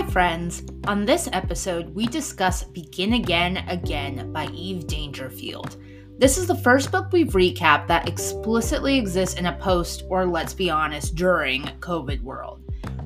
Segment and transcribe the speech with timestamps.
[0.00, 0.62] Hi, friends.
[0.86, 5.76] On this episode, we discuss Begin Again Again by Eve Dangerfield.
[6.16, 10.54] This is the first book we've recapped that explicitly exists in a post, or let's
[10.54, 12.62] be honest, during COVID world.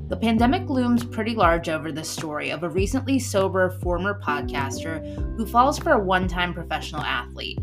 [0.06, 5.46] The pandemic looms pretty large over the story of a recently sober former podcaster who
[5.46, 7.58] falls for a one time professional athlete.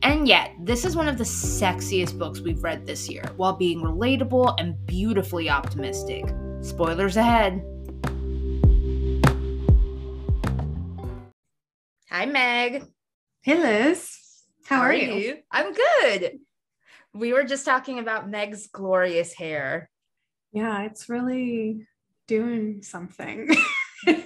[0.00, 3.82] And yet, this is one of the sexiest books we've read this year, while being
[3.82, 6.24] relatable and beautifully optimistic.
[6.62, 7.62] Spoilers ahead.
[12.10, 12.82] Hi, Meg.
[13.42, 14.16] Hey, Liz.
[14.66, 15.14] How, How are, are you?
[15.14, 15.36] you?
[15.50, 16.38] I'm good.
[17.14, 19.88] We were just talking about Meg's glorious hair.
[20.52, 21.86] Yeah, it's really
[22.26, 23.48] doing something.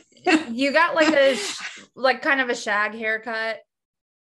[0.50, 1.36] You got like a
[1.94, 3.58] like kind of a shag haircut.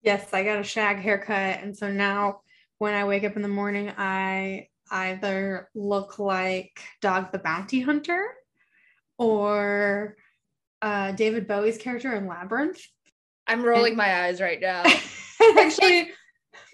[0.01, 2.43] yes, I got a shag haircut, and so now
[2.79, 8.29] when I wake up in the morning, I either look like Dog the Bounty Hunter
[9.19, 10.17] or
[10.81, 12.81] uh, David Bowie's character in Labyrinth.
[13.49, 14.85] I'm rolling my eyes right now.
[15.59, 16.11] Actually,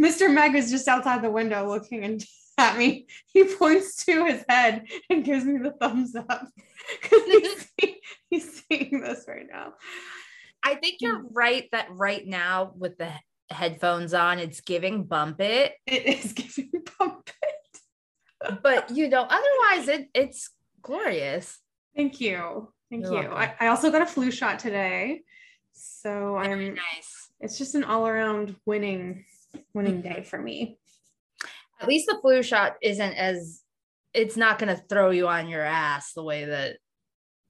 [0.03, 0.33] Mr.
[0.33, 2.21] Meg is just outside the window looking
[2.59, 3.07] at me.
[3.27, 6.49] He points to his head and gives me the thumbs up
[7.01, 7.73] because he's,
[8.31, 9.75] he's seeing this right now.
[10.63, 11.29] I think you're mm.
[11.33, 13.13] right that right now with the
[13.51, 15.75] headphones on, it's giving bump it.
[15.87, 18.61] It is giving me pump it.
[18.63, 20.51] But you know, otherwise it it's
[20.83, 21.59] glorious.
[21.95, 22.73] Thank you.
[22.91, 23.29] Thank You're you.
[23.29, 23.37] welcome.
[23.37, 25.23] I, I also got a flu shot today.
[25.75, 27.31] So Very I'm nice.
[27.41, 29.25] it's just an all around winning
[29.73, 30.79] winning day for me.
[31.81, 33.63] At least the flu shot isn't as
[34.13, 36.77] it's not going to throw you on your ass the way that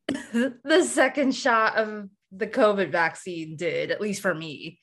[0.65, 4.81] the second shot of the COVID vaccine did, at least for me.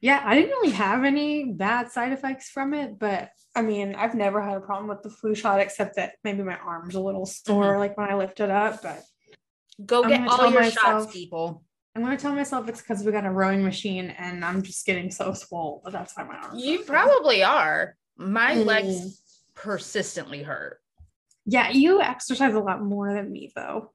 [0.00, 4.14] Yeah, I didn't really have any bad side effects from it, but I mean, I've
[4.14, 7.26] never had a problem with the flu shot except that maybe my arm's a little
[7.26, 7.78] sore mm-hmm.
[7.80, 9.02] like when I lift it up, but
[9.84, 11.64] Go I'm get all your myself- shots, people.
[12.00, 15.10] I'm gonna tell myself it's because we got a rowing machine and I'm just getting
[15.10, 16.56] so swole, but that's why my arm.
[16.56, 17.96] You probably are.
[18.16, 18.64] My Mm.
[18.64, 19.22] legs
[19.54, 20.80] persistently hurt.
[21.44, 23.92] Yeah, you exercise a lot more than me though.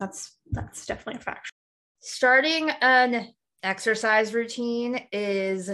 [0.00, 1.50] That's that's definitely a fact.
[2.00, 5.70] Starting an exercise routine is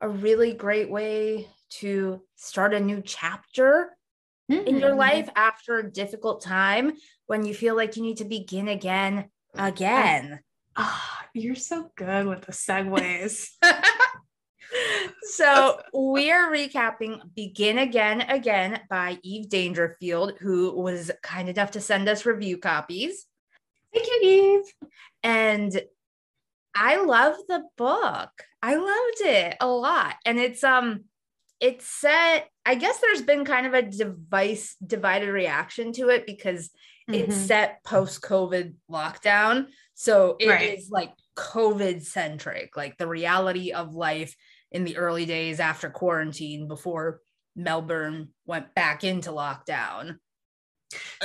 [0.00, 3.96] a really great way to start a new chapter
[4.48, 4.98] in your Mhm.
[4.98, 10.40] life after a difficult time when you feel like you need to begin again again.
[10.76, 13.48] Ah, you're so good with the segues.
[15.22, 22.08] so we're recapping Begin Again Again by Eve Dangerfield, who was kind enough to send
[22.08, 23.26] us review copies.
[23.94, 24.90] Thank you, Eve.
[25.22, 25.80] And
[26.74, 28.30] I love the book.
[28.62, 30.16] I loved it a lot.
[30.26, 31.04] And it's um
[31.58, 36.70] it's set, I guess there's been kind of a device divided reaction to it because
[37.08, 37.46] it's Mhm.
[37.46, 39.68] set post-COVID lockdown.
[39.94, 40.82] So it is Right.
[40.90, 44.34] like COVID centric, like the reality of life
[44.72, 47.20] in the early days after quarantine before
[47.54, 50.18] Melbourne went back into lockdown.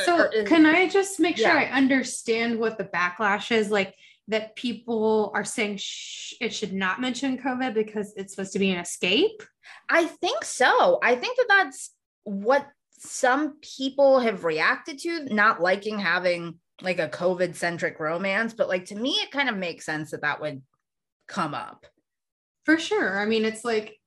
[0.06, 3.96] So Or- or- can I just make sure I understand what the backlash is like
[4.28, 8.72] that people are saying sh- it should not mention COVID because it's supposed to be
[8.72, 9.44] an escape?
[9.90, 11.00] I think so.
[11.04, 11.92] I think that that's
[12.24, 12.68] what
[13.04, 18.54] some people have reacted to, not liking having like a COVID centric romance.
[18.54, 20.62] But like to me, it kind of makes sense that that would
[21.28, 21.86] come up.
[22.66, 23.20] For sure.
[23.20, 23.98] I mean, it's like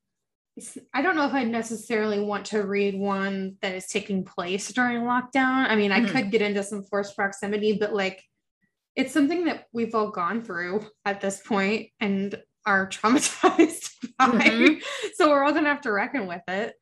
[0.55, 4.71] it's, I don't know if I'd necessarily want to read one that is taking place
[4.71, 5.67] during lockdown.
[5.69, 6.09] I mean, I Mhm.
[6.11, 8.23] could get into some forced proximity, but like
[8.95, 14.27] it's something that we've all gone through at this point and are traumatized by.
[14.27, 14.83] Mhm.
[15.15, 16.75] So we're all gonna have to reckon with it.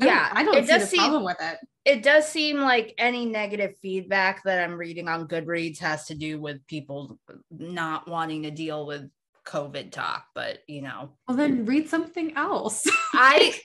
[0.00, 1.58] I don't- Yeah, I don't it see does seem- problem with it.
[1.84, 6.38] It does seem like any negative feedback that I'm reading on Goodreads has to do
[6.40, 7.18] with people
[7.50, 9.08] not wanting to deal with
[9.46, 10.26] COVID talk.
[10.34, 12.86] But you know, Well, then read something else.
[13.14, 13.58] I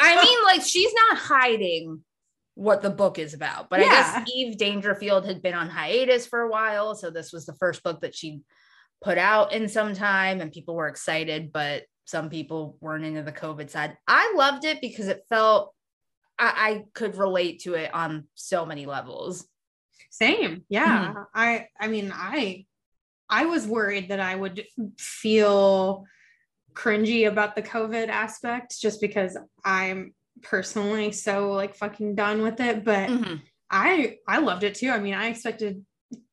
[0.00, 2.02] I mean, like she's not hiding
[2.54, 6.40] what the book is about, but I guess Eve Dangerfield had been on hiatus for
[6.40, 8.40] a while, so this was the first book that she
[9.00, 13.32] put out in some time, and people were excited, but some people weren't into the
[13.32, 13.98] COVID side.
[14.08, 15.74] I loved it because it felt
[16.38, 19.46] I, I could relate to it on so many levels.
[20.10, 20.64] Same.
[20.70, 21.10] Yeah.
[21.10, 21.18] Mm-hmm.
[21.34, 22.64] I I mean, I
[23.28, 24.64] I was worried that I would
[24.98, 26.06] feel
[26.72, 32.84] cringy about the COVID aspect just because I'm personally so like fucking done with it.
[32.86, 33.42] But Mhm.
[33.70, 34.88] I I loved it too.
[34.88, 35.84] I mean, I expected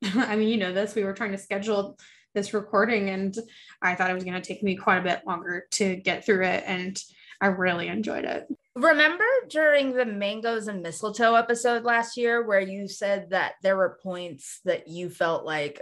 [0.05, 1.97] I mean, you know this, we were trying to schedule
[2.35, 3.35] this recording and
[3.81, 6.45] I thought it was going to take me quite a bit longer to get through
[6.45, 7.01] it and
[7.41, 8.47] I really enjoyed it.
[8.75, 13.97] Remember during the mangoes and mistletoe episode last year where you said that there were
[14.03, 15.81] points that you felt like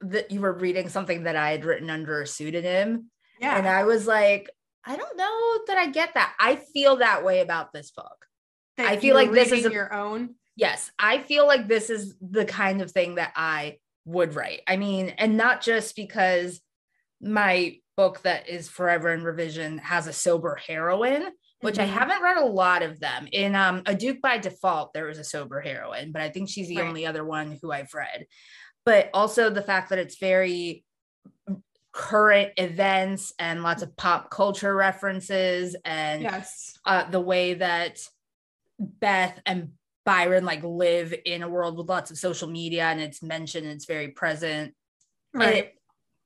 [0.00, 3.10] that you were reading something that I had written under a pseudonym?
[3.40, 3.56] Yeah.
[3.56, 4.50] And I was like,
[4.84, 6.34] I don't know that I get that.
[6.40, 8.26] I feel that way about this book.
[8.76, 10.34] That I feel like this is a- your own.
[10.56, 14.60] Yes, I feel like this is the kind of thing that I would write.
[14.66, 16.60] I mean, and not just because
[17.20, 21.90] my book that is forever in revision has a sober heroine, which I Mhm.
[21.92, 23.28] haven't read a lot of them.
[23.30, 26.68] In um A Duke by Default, there was a sober heroine, but I think she's
[26.68, 26.88] the Right.
[26.88, 28.26] only other one who I've read.
[28.84, 30.84] But also the fact that it's very
[31.92, 36.76] current events and lots of pop culture references and Yes.
[36.86, 37.98] uh, the way that
[38.78, 43.22] Beth and Byron like live in a world with lots of social media and it's
[43.22, 44.74] mentioned, it's very present.
[45.32, 45.72] Right.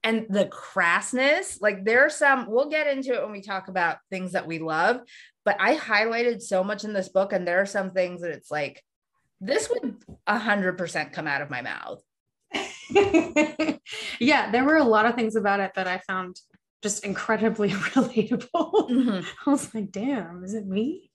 [0.04, 3.68] And, and the crassness, like there are some, we'll get into it when we talk
[3.68, 5.00] about things that we love,
[5.44, 8.50] but I highlighted so much in this book, and there are some things that it's
[8.50, 8.82] like,
[9.40, 9.96] this would
[10.26, 12.02] a hundred percent come out of my mouth.
[14.20, 16.40] yeah, there were a lot of things about it that I found
[16.82, 18.90] just incredibly relatable.
[18.90, 19.20] Mm-hmm.
[19.46, 21.05] I was like, damn, is it me?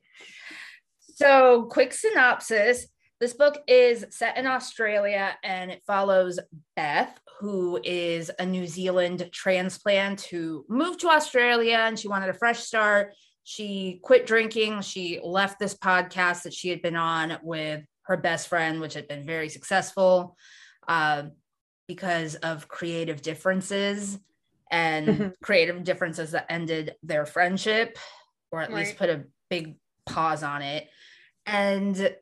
[1.22, 2.88] So, quick synopsis
[3.20, 6.40] this book is set in Australia and it follows
[6.76, 12.34] Beth, who is a New Zealand transplant who moved to Australia and she wanted a
[12.34, 13.14] fresh start.
[13.44, 14.82] She quit drinking.
[14.82, 19.08] She left this podcast that she had been on with her best friend, which had
[19.08, 20.36] been very successful
[20.88, 21.26] uh,
[21.88, 24.18] because of creative differences
[24.72, 25.34] and Mhm.
[25.44, 28.00] creative differences that ended their friendship
[28.52, 29.76] or at least put a big
[30.08, 30.90] pause on it
[31.46, 32.16] and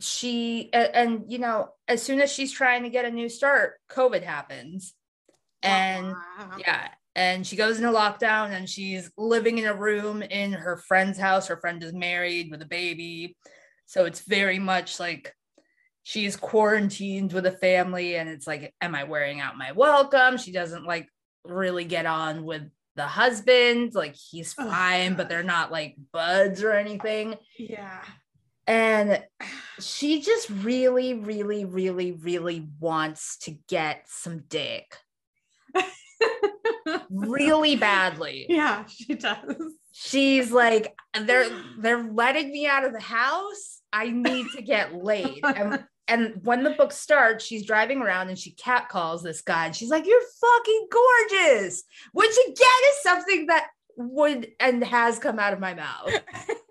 [0.00, 4.22] she and you know as soon as she's trying to get a new start covid
[4.22, 4.94] happens.
[5.62, 6.56] And Wow.
[6.58, 11.18] yeah and she goes into lockdown and she's living in a room in her friend's
[11.18, 11.46] house.
[11.46, 13.36] Her friend is married with a baby.
[13.86, 15.32] So it's very much like
[16.02, 20.36] she's quarantined with a family and it's like am i wearing out my welcome?
[20.38, 21.08] She doesn't like
[21.44, 22.62] really get on with
[22.96, 23.94] the husband.
[23.94, 27.36] Like he's Oh, fine but they're not like buds or anything.
[27.58, 28.02] Yeah.
[28.66, 29.22] And
[29.80, 34.96] she just really really really really wants to get some dick.
[37.10, 38.46] Really badly.
[38.48, 39.56] Yeah, she does.
[39.92, 43.80] she's like they're they're letting me out of the house.
[43.92, 45.40] I need to get laid.
[45.44, 49.66] And and when the book starts she's driving around and she cat calls this guy
[49.66, 51.84] and she's like you're fucking gorgeous.
[52.12, 56.10] Which again is something that would and has come out of my mouth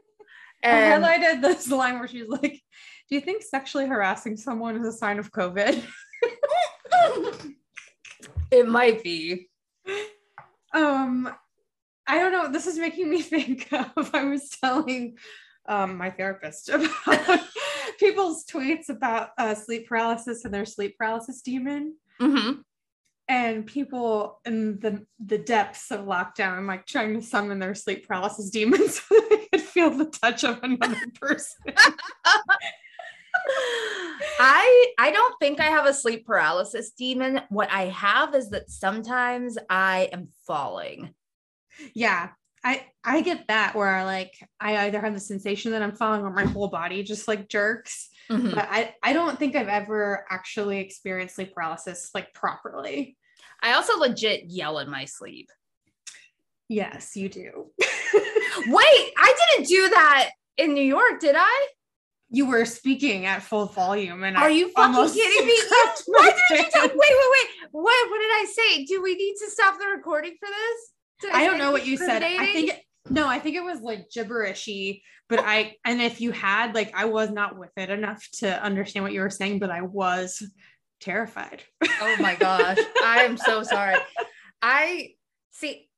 [0.64, 2.62] and I highlighted this line where she's like,
[3.10, 5.84] Do you think sexually harassing someone is a sign of COVID?
[8.52, 9.50] it might be
[10.74, 11.34] Um,
[12.08, 12.52] I don't know.
[12.52, 15.18] This is making me think of I was telling
[15.66, 17.40] um my therapist about
[18.00, 21.96] people's tweets about uh, sleep paralysis and their sleep paralysis demon.
[22.22, 22.64] Mhm.
[23.30, 28.50] And people in the the depths of lockdown, like trying to summon their sleep paralysis
[28.50, 31.74] demons so they could feel the touch of another person.
[34.40, 37.42] I I don't think I have a sleep paralysis demon.
[37.50, 41.14] What I have is that sometimes I am falling.
[41.94, 42.30] yeah
[42.64, 46.30] i i get that where like i either have the sensation that i'm falling or
[46.32, 48.56] my whole body just like jerks Mhm.
[48.56, 53.18] but i i don't think i've ever actually experienced sleep paralysis like properly
[53.62, 55.50] I also legit yell in my sleep.
[56.70, 57.72] yes you do
[58.68, 61.68] Wait, I didn't do that in New York, did I?
[62.30, 65.60] you were speaking at full volume and Are I you fucking kidding me?
[66.08, 66.80] Why did you do?
[66.82, 67.48] Wait, wait, wait.
[67.72, 68.86] What what did I say?
[68.86, 71.32] Do we need to stop the recording for this?
[71.34, 72.72] I don't know what you said i think
[73.10, 77.06] no i think it was like gibberishy but i and if you had like i
[77.06, 80.42] was not with it enough to understand what you were saying but i was
[81.02, 81.62] terrified
[82.02, 82.80] Oh my gosh.
[83.02, 83.98] I'm so sorry.
[84.62, 85.10] I
[85.52, 85.90] see.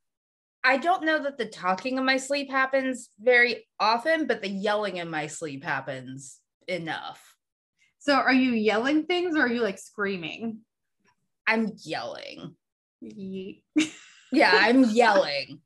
[0.64, 4.98] I don't know that the talking in my sleep happens very often, but the yelling
[4.98, 7.22] in my sleep happens enough.
[8.00, 10.60] so are you yelling things or are you like screaming
[11.46, 12.56] I'm yelling.
[13.02, 13.64] Ye-
[14.32, 15.62] Yeah, I'm yelling.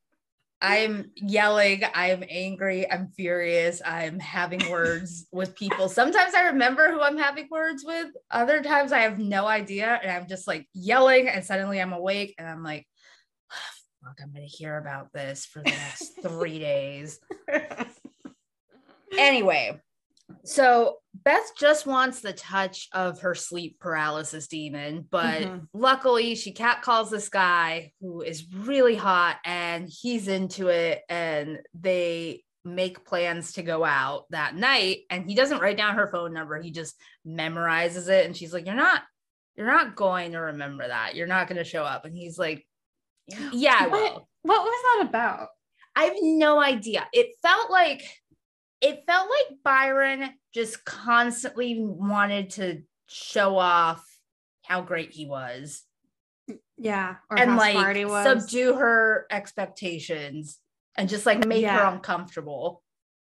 [0.61, 1.83] I'm yelling.
[1.93, 2.89] I'm angry.
[2.89, 3.81] I'm furious.
[3.85, 5.89] I'm having words with people.
[5.89, 8.07] Sometimes I remember who I'm having words with.
[8.29, 9.99] Other times I have no idea.
[10.01, 11.29] And I'm just like yelling.
[11.29, 12.85] And suddenly I'm awake and I'm like,
[13.51, 13.71] ah,
[14.03, 17.19] fuck, I'm going to hear about this for the next three days.
[19.17, 19.79] Anyway,
[20.43, 25.67] So Beth just wants the touch of her sleep paralysis demon, but Mhm.
[25.73, 31.59] luckily she cat calls this guy who is really hot and he's into it and
[31.73, 36.33] they make plans to go out that night and he doesn't write down her phone
[36.33, 39.01] number he just memorizes it and she's like you're not
[39.55, 42.67] you're not going to remember that you're not going to show up and he's like
[43.53, 44.23] yeah What?
[44.41, 45.49] What was that about?
[45.95, 47.07] I have no idea.
[47.13, 48.01] It felt like
[48.81, 54.05] it felt like Byron just constantly wanted to show off
[54.65, 55.83] how great he was
[56.77, 57.15] Yeah.
[57.29, 58.23] Or and how like smart he was.
[58.23, 60.59] subdue her expectations
[60.97, 62.81] and just like make her uncomfortable.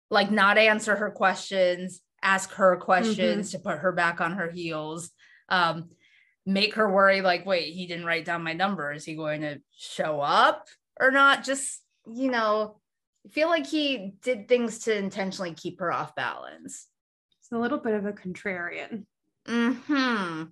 [0.09, 3.57] Like not answer her questions, ask her questions Mm-hmm.
[3.57, 5.11] to put her back on her heels.
[5.49, 5.89] Um
[6.45, 8.91] make her worry like wait, he didn't write down my number.
[8.93, 10.67] Is he going to show up
[10.99, 11.43] or not?
[11.43, 12.79] Just, you know,
[13.25, 16.87] I feel like he did things to intentionally keep her off balance.
[17.39, 19.05] It's a little bit of a contrarian.
[19.47, 20.43] Hmm.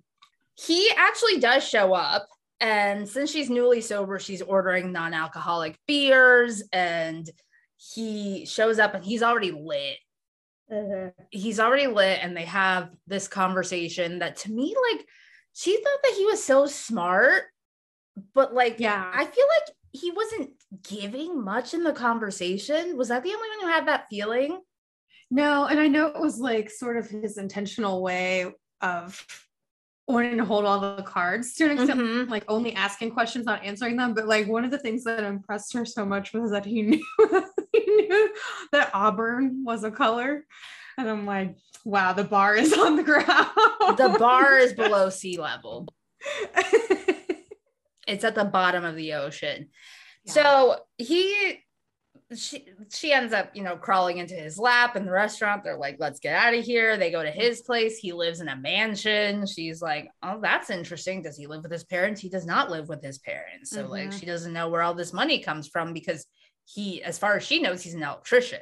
[0.56, 2.28] He actually does show up,
[2.60, 7.28] and since she's newly sober, she's ordering non-alcoholic beers, and
[7.76, 9.98] he shows up, and he's already lit.
[11.30, 15.06] He's already lit, and they have this conversation that, to me, like,
[15.52, 17.44] she thought that he was so smart,
[18.32, 19.10] but like, Yeah.
[19.12, 20.50] I feel like he wasn't
[20.82, 22.96] giving much in the conversation.
[22.96, 24.60] Was that the only one who had that feeling?
[25.30, 29.24] No, and I know it was like sort of his intentional way of
[30.06, 32.28] wanting to hold all the cards to an extent, Mhm.
[32.28, 34.12] like only asking questions, not answering them.
[34.12, 37.02] But like one of the things that impressed her so much was that he knew
[37.72, 38.34] he knew
[38.72, 40.44] that auburn was a color.
[40.98, 43.26] And I'm like, wow, the bar is on the ground.
[43.96, 45.88] The bar is below sea level.
[48.06, 49.70] it's at the bottom of the ocean.
[50.26, 51.60] So he
[52.34, 55.62] she she ends up, you know, crawling into his lap in the restaurant.
[55.62, 56.96] They're like, let's get out of here.
[56.96, 57.98] They go to his place.
[57.98, 59.46] He lives in a mansion.
[59.46, 61.22] She's like, oh, that's interesting.
[61.22, 62.20] Does he live with his parents?
[62.20, 63.70] He does not live with his parents.
[63.70, 64.18] So, like, Mhm.
[64.18, 66.26] she doesn't know where all this money comes from because
[66.64, 68.60] he, as far as she knows, he's an electrician.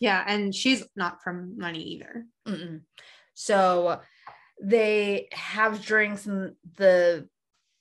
[0.00, 2.26] yeah, and she's not from money either.
[2.46, 2.80] Mm-mm.
[3.34, 4.00] So
[4.60, 7.28] they have drinks and the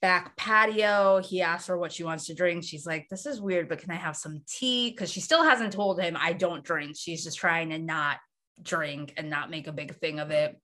[0.02, 1.20] back patio.
[1.20, 2.64] He asks her what she wants to drink.
[2.64, 4.90] She's like, This is weird, but can I have some tea?
[4.92, 6.96] Because she still hasn't told him, I don't drink.
[6.98, 8.18] She's just trying to not
[8.62, 10.56] drink and not make a big thing of it.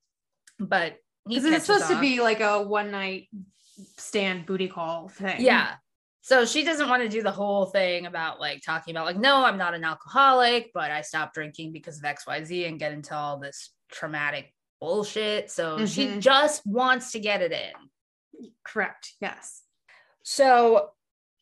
[0.59, 0.97] But
[1.27, 3.27] Because it's supposed to be like a one night
[3.97, 5.41] stand booty call thing.
[5.41, 5.75] Yeah.
[6.21, 9.43] So she doesn't want to do the whole thing about like talking about like, no,
[9.43, 13.39] I'm not an alcoholic, but I stopped drinking because of XYZ and get into all
[13.39, 15.51] this traumatic bullshit.
[15.51, 16.19] So she Mhm.
[16.21, 17.71] just wants to get it in.
[18.65, 19.13] Correct.
[19.21, 19.61] Yes.
[20.23, 20.89] So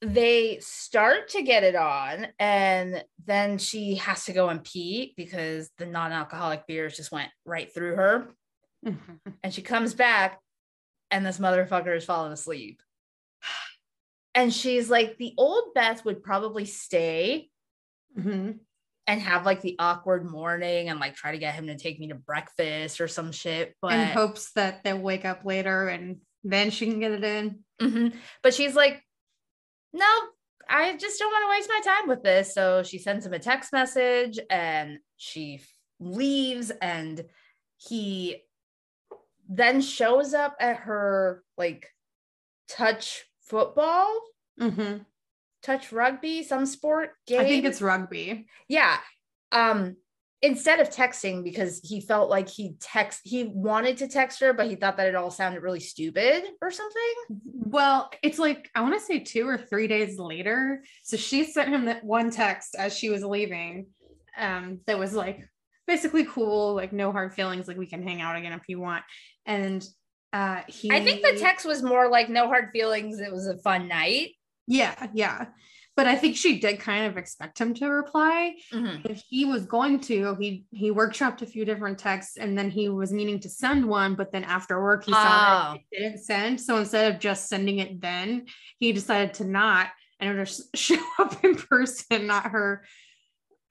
[0.02, 5.70] they start to get it on, and then she has to go and pee because
[5.78, 8.28] the non alcoholic beers just went right through her.
[9.44, 10.40] And she comes back,
[11.12, 12.82] and this motherfucker is falling asleep.
[14.34, 17.50] And she's like, the old Beth would probably stay
[18.18, 18.60] Mhm.
[19.08, 22.08] and have like the awkward morning and like try to get him to take me
[22.08, 23.76] to breakfast or some shit.
[23.82, 27.64] But in hopes that they'll wake up later and then she can get it in.
[27.82, 28.16] Mhm.
[28.44, 29.04] But she's like,
[29.94, 30.08] no,
[30.70, 32.54] I just don't want to waste my time with this.
[32.54, 35.62] So she sends him a text message and she
[36.00, 37.24] leaves and
[37.78, 38.44] he
[39.50, 41.88] then shows up at her like
[42.70, 44.22] touch football,
[44.60, 45.06] Mhm.
[45.62, 47.42] touch rugby, some sport game.
[47.42, 48.48] I think it's rugby.
[48.68, 49.00] yeah.
[49.52, 49.98] Um
[50.42, 54.68] instead of texting because he felt like he text he wanted to text her but
[54.68, 57.14] he thought that it all sounded really stupid or something.
[57.54, 60.84] Well, it's like I want to say two or three days later.
[61.04, 63.88] So she sent him that one text as she was leaving.
[64.38, 65.48] Um, that was like
[65.86, 69.04] basically cool, like no hard feelings, like we can hang out again if you want.
[69.46, 69.86] And
[70.34, 73.20] uh he I think the text was more like no hard feelings.
[73.20, 74.30] It was a fun night.
[74.68, 75.48] Yeah, yeah.
[75.98, 78.56] But I think she did kind of expect him to reply.
[78.74, 79.12] Mm-hmm.
[79.12, 82.88] If he was going to, he he workshopped a few different texts and then he
[82.88, 85.76] was meaning to send one, but then after work he saw Oh.
[85.76, 86.62] it, it didn't send.
[86.62, 88.46] So instead of just sending it then,
[88.80, 92.84] he decided to not and just show up in person, not her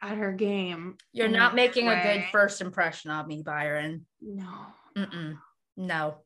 [0.03, 0.97] at her game.
[1.13, 4.07] You're not making a good first impression on me, Byron.
[4.21, 4.67] No.
[4.97, 5.39] Mm-mm.
[5.77, 6.17] No.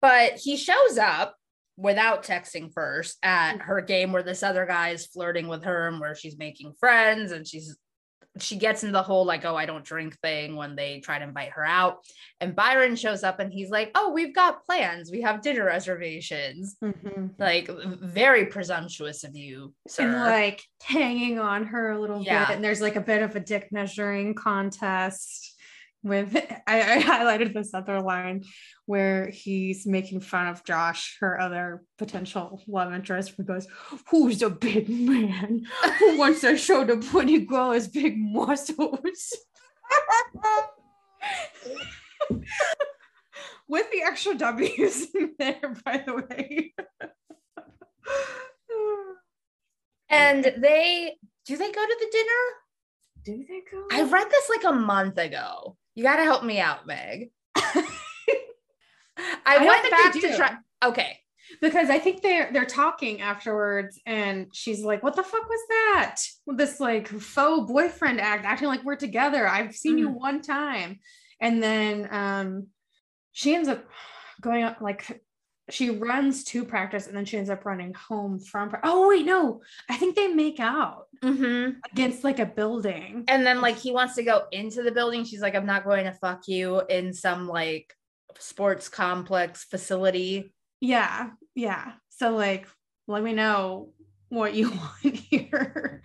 [0.00, 1.35] But he shows up
[1.76, 6.00] without texting first at her game where this other guy is flirting with her and
[6.00, 7.76] where she's making friends and she's
[8.38, 11.24] she gets into the whole like oh I don't drink thing when they try to
[11.24, 12.04] invite her out
[12.38, 16.76] and Byron shows up and he's like oh we've got plans we have dinner reservations
[16.84, 17.30] Mhm.
[17.38, 17.70] like
[18.02, 22.46] very presumptuous of you sir And like hanging on her a little Yeah.
[22.46, 22.56] bit.
[22.56, 25.55] And there's like a bit of a dick measuring contest
[26.06, 26.36] with
[26.66, 28.44] I, I highlighted this other line
[28.86, 33.66] where he's making fun of Josh, her other potential love interest, who goes,
[34.08, 35.66] who's a big man
[35.98, 39.36] who wants to show the pretty girl his big muscles?
[43.68, 46.72] with the extra W's in there, by the way.
[50.08, 52.30] and they do they go to the dinner?
[53.24, 53.86] Do they go?
[53.92, 55.76] I read this like a month ago.
[55.96, 57.30] You got to help me out, Meg.
[57.56, 57.82] I,
[59.46, 60.56] I went back to try.
[60.84, 61.18] Okay.
[61.60, 66.16] because I think they're they're talking afterwards, and she's like, "What the fuck was that?
[66.48, 69.48] This like faux boyfriend act, acting like we're together.
[69.48, 71.00] I've seen you one time."
[71.40, 72.66] And then um,
[73.32, 73.84] she ends up
[74.40, 75.22] going up like
[75.70, 78.68] she runs to practice, and then she ends up running home from.
[78.70, 81.78] pra- Oh wait, no, I think they make out Mm-hmm.
[81.92, 83.24] against like a building.
[83.26, 85.24] And then like he wants to go into the building.
[85.24, 87.94] She's like, I'm not going to fuck you in some like
[88.38, 90.52] sports complex facility.
[90.80, 91.92] Yeah, yeah.
[92.10, 92.68] So like,
[93.08, 93.92] let me know
[94.28, 94.70] what you
[95.02, 96.02] want here.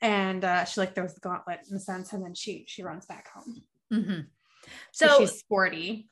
[0.00, 3.06] And uh, she like throws the gauntlet in a sense, and then she she runs
[3.06, 3.62] back home.
[3.92, 4.20] Mm-hmm.
[4.92, 6.08] So So she's sporty.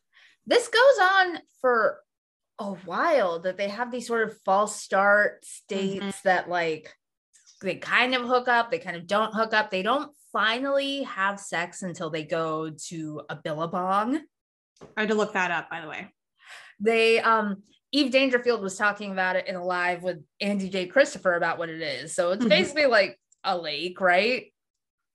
[0.46, 1.98] this goes on for
[2.60, 6.94] a while that they have these sort of false start states that like
[7.62, 9.70] they kind of hook up, they kind of don't hook up.
[9.70, 14.20] They don't finally have sex until they go to a billabong.
[14.96, 16.12] I had to look that up, by the way.
[16.78, 17.62] They um
[17.92, 20.86] Eve Dangerfield was talking about it in a live with Andie J.
[20.86, 22.14] Christopher about what it is.
[22.14, 22.48] So it's Mhm.
[22.48, 24.52] basically like a lake, right?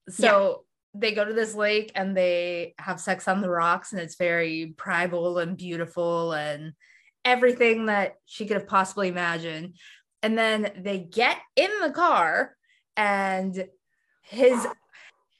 [0.10, 4.16] So they go to this lake and they have sex on the rocks, and it's
[4.16, 6.74] very primal and beautiful and
[7.25, 9.75] everything that she could have possibly imagined.
[10.24, 12.55] And then they get in the car
[12.96, 13.67] and
[14.22, 14.65] his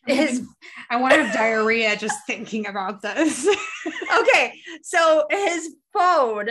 [0.06, 0.46] his
[0.90, 3.48] I want to have diarrhea just thinking about this.
[4.20, 6.50] okay, so his phone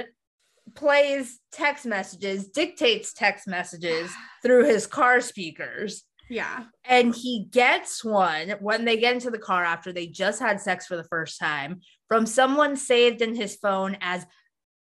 [0.74, 4.10] plays text messages, dictates text messages
[4.42, 6.02] through his car speakers.
[6.28, 6.64] yeah.
[6.84, 10.86] And he gets one when they get into the car after they just had sex
[10.86, 14.26] for the first time from someone saved in his phone as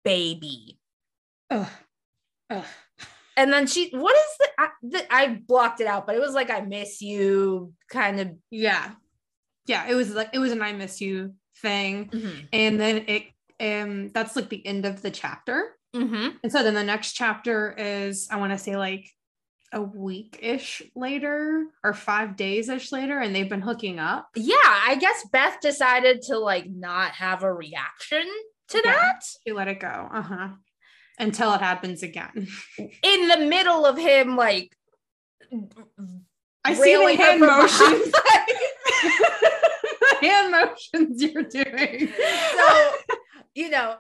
[0.03, 0.79] baby.
[1.49, 1.67] Ugh.
[2.49, 2.65] Ugh.
[3.35, 6.33] And then she, what is the I, the, I blocked it out, but it was
[6.33, 8.31] like, I miss you kind of.
[8.51, 8.91] Yeah.
[9.65, 9.87] Yeah.
[9.87, 12.09] It was like it was an I miss you thing.
[12.09, 12.47] Mhm.
[12.53, 13.23] And then it
[13.59, 15.77] um that's like the end of the chapter.
[15.95, 16.35] Mhm.
[16.43, 19.09] And so then the next chapter is, I want to say like
[19.71, 24.29] a week ish later or five days ish later, and they've been hooking up.
[24.35, 28.25] Yeah, I guess Beth decided to like not have a reaction
[28.73, 28.91] to Yeah.
[28.93, 29.23] that.
[29.45, 30.09] She let it go.
[30.11, 30.47] Uh huh.
[31.19, 32.47] Until it happens again.
[32.77, 34.75] in the middle of him like
[36.65, 38.13] I see the hand motions.
[40.21, 42.11] hand motions you're doing.
[42.57, 42.91] so
[43.53, 43.95] you know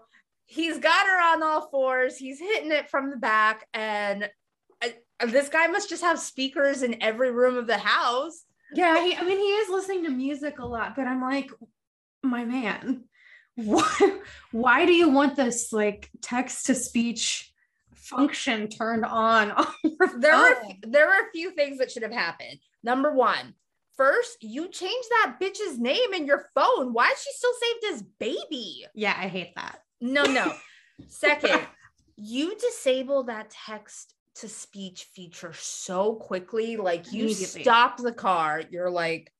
[0.45, 4.29] he's got her on all fours he's hitting it from the back and
[4.83, 4.87] uh,
[5.27, 9.23] this guy must just have speakers in every room of the house yeah, he, I
[9.23, 11.51] mean, he is listening to music a lot, but I'm like,
[12.23, 13.03] my man,
[13.55, 14.19] why,
[14.51, 17.51] why do you want this like text to speech
[17.93, 19.51] function turned on?
[19.51, 19.65] on
[20.19, 20.73] there were phone?
[20.83, 20.87] Oh.
[20.87, 23.53] there were a few things that should have happened number one
[23.95, 28.01] first you changed that bitch's name in your phone why is she still saved as
[28.19, 29.79] baby yeah, I hate that.
[30.01, 30.53] No, no.
[31.07, 31.61] Second,
[32.15, 36.77] you disable that text to speech feature so quickly.
[36.77, 39.31] Like you stop the car, you're like,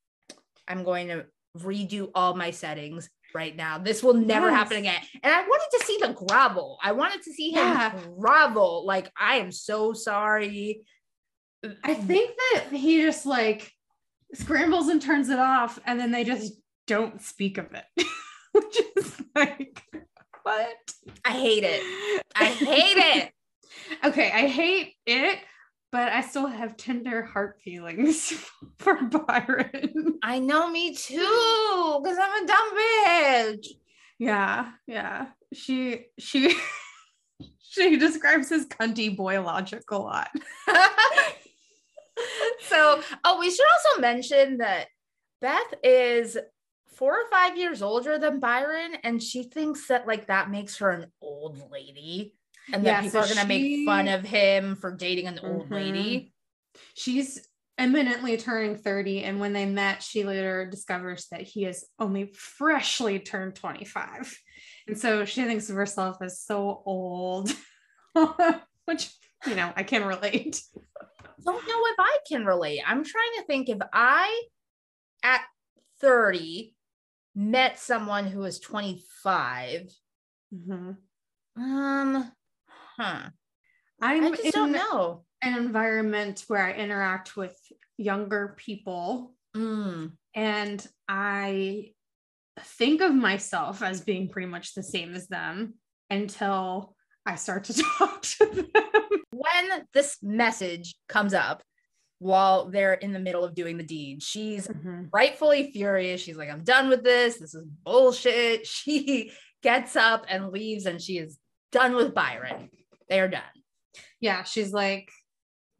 [0.68, 1.26] I'm going to
[1.58, 3.78] redo all my settings right now.
[3.78, 4.56] This will never Yes.
[4.58, 5.02] happen again.
[5.24, 6.78] And I wanted to see the grovel.
[6.84, 8.00] I wanted to see him Yeah.
[8.18, 8.86] grovel.
[8.86, 10.82] Like, I am so sorry.
[11.84, 13.72] I think that he just like
[14.34, 16.54] scrambles and turns it off, and then they just
[16.88, 17.86] don't speak of it,
[18.52, 19.82] which is like,
[20.44, 20.76] what?
[21.24, 21.84] I hate it.
[22.36, 23.32] I hate it.
[24.04, 25.40] Okay, I hate it,
[25.94, 28.34] but I still have tender heart feelings
[28.80, 30.18] for Byron.
[30.24, 33.68] I know me too, because I'm a dumb bitch.
[34.18, 35.28] Yeah, yeah.
[35.54, 36.56] She she
[37.60, 40.30] she describes his cunty boy logic a lot.
[42.62, 44.88] so, oh, we should also mention that
[45.42, 46.40] Beth is
[46.88, 50.90] four or five years older than Byron, and she thinks that like that makes her
[50.90, 52.34] an old lady,
[52.72, 55.70] and Yeah, that people so are gonna make fun of him for dating an old
[55.70, 55.72] Mhm.
[55.72, 56.34] lady.
[56.96, 57.48] She's
[57.78, 63.20] imminently turning 30, and when they met, she later discovers that he is only freshly
[63.20, 64.38] turned 25.
[64.88, 67.50] And so she thinks of herself as so old,
[68.86, 69.12] which
[69.46, 70.62] you know, I can relate.
[71.44, 72.82] Don't know if I can relate.
[72.86, 74.44] I'm trying to think if I
[75.24, 75.42] at
[76.00, 76.76] 30
[77.36, 79.90] met someone who was 25.
[80.54, 80.98] Mhm.
[81.56, 82.32] Um,
[82.98, 83.30] huh.
[84.02, 85.24] I'm I just in don't know.
[85.42, 87.56] an environment where I interact with
[87.98, 90.14] younger people Mm.
[90.34, 91.92] and I
[92.60, 95.76] think of myself as being pretty much the same as them
[96.10, 99.22] until I start to talk to them.
[99.32, 101.62] When this message comes up
[102.20, 104.68] while they're in the middle of doing the deed, she's
[105.14, 106.22] rightfully furious.
[106.22, 107.38] She's like, I'm done with this.
[107.38, 108.66] This is bullshit.
[108.84, 111.38] She gets up and leaves, and she is
[111.72, 112.70] done with Byron.
[113.14, 113.44] They are done.
[114.20, 115.12] Yeah, she's like,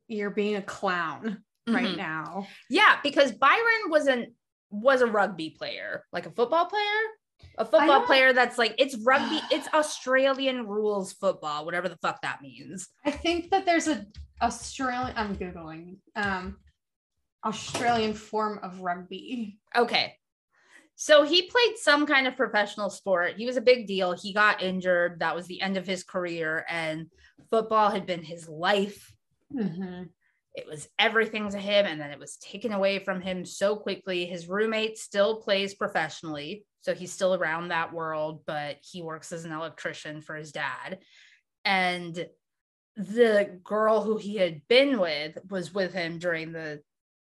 [0.08, 1.98] You're being a clown right Mhm.
[1.98, 2.46] now.
[2.70, 4.36] Yeah, because Byron wasn't
[4.70, 7.02] was a rugby player, like a football player,
[7.58, 12.44] a football player that's like it's rugby, it's Australian rules football, whatever the fuck that
[12.44, 12.88] means.
[13.04, 14.06] I think that there's a
[14.40, 16.58] Australian I'm Googling um
[17.44, 19.58] Australian form of rugby.
[19.76, 20.20] Okay.
[20.96, 23.34] So he played some kind of professional sport.
[23.38, 24.14] He was a big deal.
[24.14, 25.20] He got injured.
[25.20, 26.66] That was the end of his career.
[26.70, 27.08] And
[27.50, 29.14] football had been his life.
[29.54, 30.04] Mm-hmm.
[30.56, 31.86] It was everything to him.
[31.86, 34.26] And then it was taken away from him so quickly.
[34.26, 36.66] His roommate still plays professionally.
[36.82, 41.00] So he's still around that world, but he works as an electrician for his dad.
[41.66, 42.28] And
[42.96, 46.82] the girl who he had been with was with him during the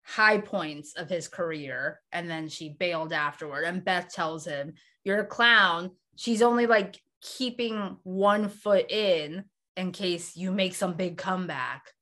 [0.07, 5.19] high points of his career and then she bailed afterward and beth tells him you're
[5.19, 9.43] a clown she's only like keeping one foot in
[9.75, 11.93] in case you make some big comeback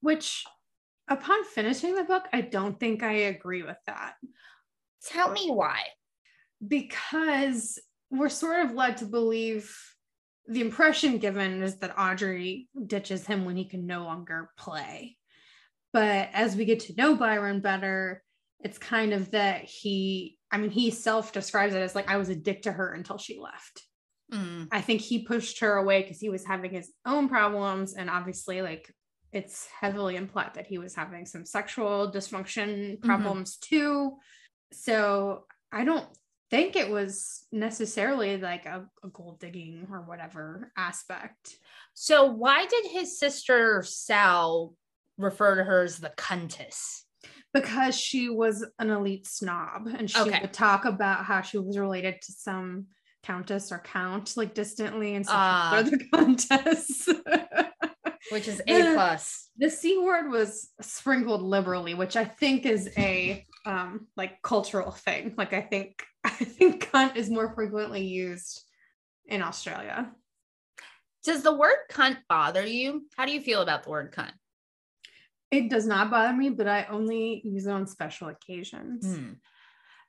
[0.00, 0.44] Which
[1.08, 4.14] upon finishing the book, I don't think I agree with that.
[5.04, 5.80] tell me why
[6.66, 7.78] because
[8.10, 9.76] we're sort of led to believe
[10.46, 15.16] the impression given is that Audrey ditches him when he can no longer play.
[15.92, 18.22] But as we get to know Byron better,
[18.60, 22.28] it's kind of that he, I mean, he self describes it as like, I was
[22.28, 23.82] a dick to her until she left.
[24.32, 27.94] Mm, I think he pushed her away because he was having his own problems.
[27.94, 28.92] And obviously, like,
[29.32, 34.16] it's heavily implied that he was having some sexual dysfunction problems too.
[34.72, 36.06] So I don't
[36.50, 41.56] think it was necessarily like a, a gold digging or whatever aspect.
[41.94, 44.74] so why did his sister sal
[45.22, 47.04] refer to her as the countess
[47.52, 50.40] Because she was an elite snob and she Okay.
[50.40, 52.86] would talk about how she was related to some
[53.22, 55.32] countess or count like distantly and so
[55.70, 57.08] they're the countess.
[58.30, 59.50] which is a plus.
[59.58, 65.34] The c word was sprinkled liberally which i think is a um like cultural thing.
[65.36, 68.62] Like i think i think cunt is more frequently used
[69.26, 70.10] in australia.
[71.24, 73.06] Does the word cunt bother you?
[73.16, 74.32] How do you feel about the word cunt
[75.50, 79.32] it does not bother me but i only use it on special occasions Hmm.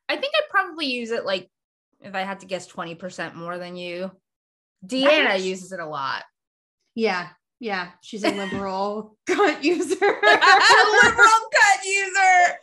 [0.09, 1.49] I think I'd probably use it like
[2.01, 4.11] if I had to guess 20% more than you.
[4.85, 6.23] Deanna uses it a lot.
[6.95, 7.29] yeah
[7.61, 12.57] yeah she's a liberal cunt user Liberal cut user.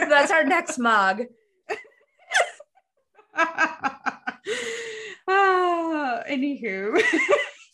[0.08, 1.24] That's our next mug.
[5.28, 6.98] ah, anywho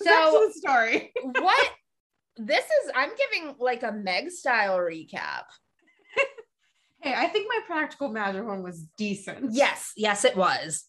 [0.03, 1.71] so story What
[2.37, 5.45] this is, I'm giving like a Meg style recap.
[7.03, 10.85] hey i think my practical magic one was decent Yes, yes, it was.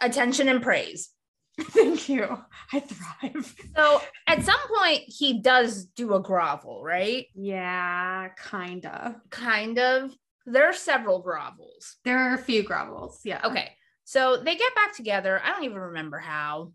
[0.00, 1.10] Attention and praise.
[1.60, 2.36] Thank you.
[2.72, 3.54] I thrive.
[3.76, 7.26] So at some point, he does do a grovel, right?
[7.34, 9.20] Yeah, kinda.
[9.30, 10.12] Kind of.
[10.46, 11.94] There are several grovels.
[12.04, 13.20] There are a few grovels.
[13.24, 13.40] Yeah.
[13.44, 13.70] Okay.
[14.04, 15.40] So they get back together.
[15.42, 16.72] I don't even remember how.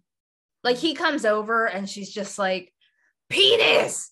[0.63, 2.73] Like he comes over and she's just like,
[3.29, 4.11] penis.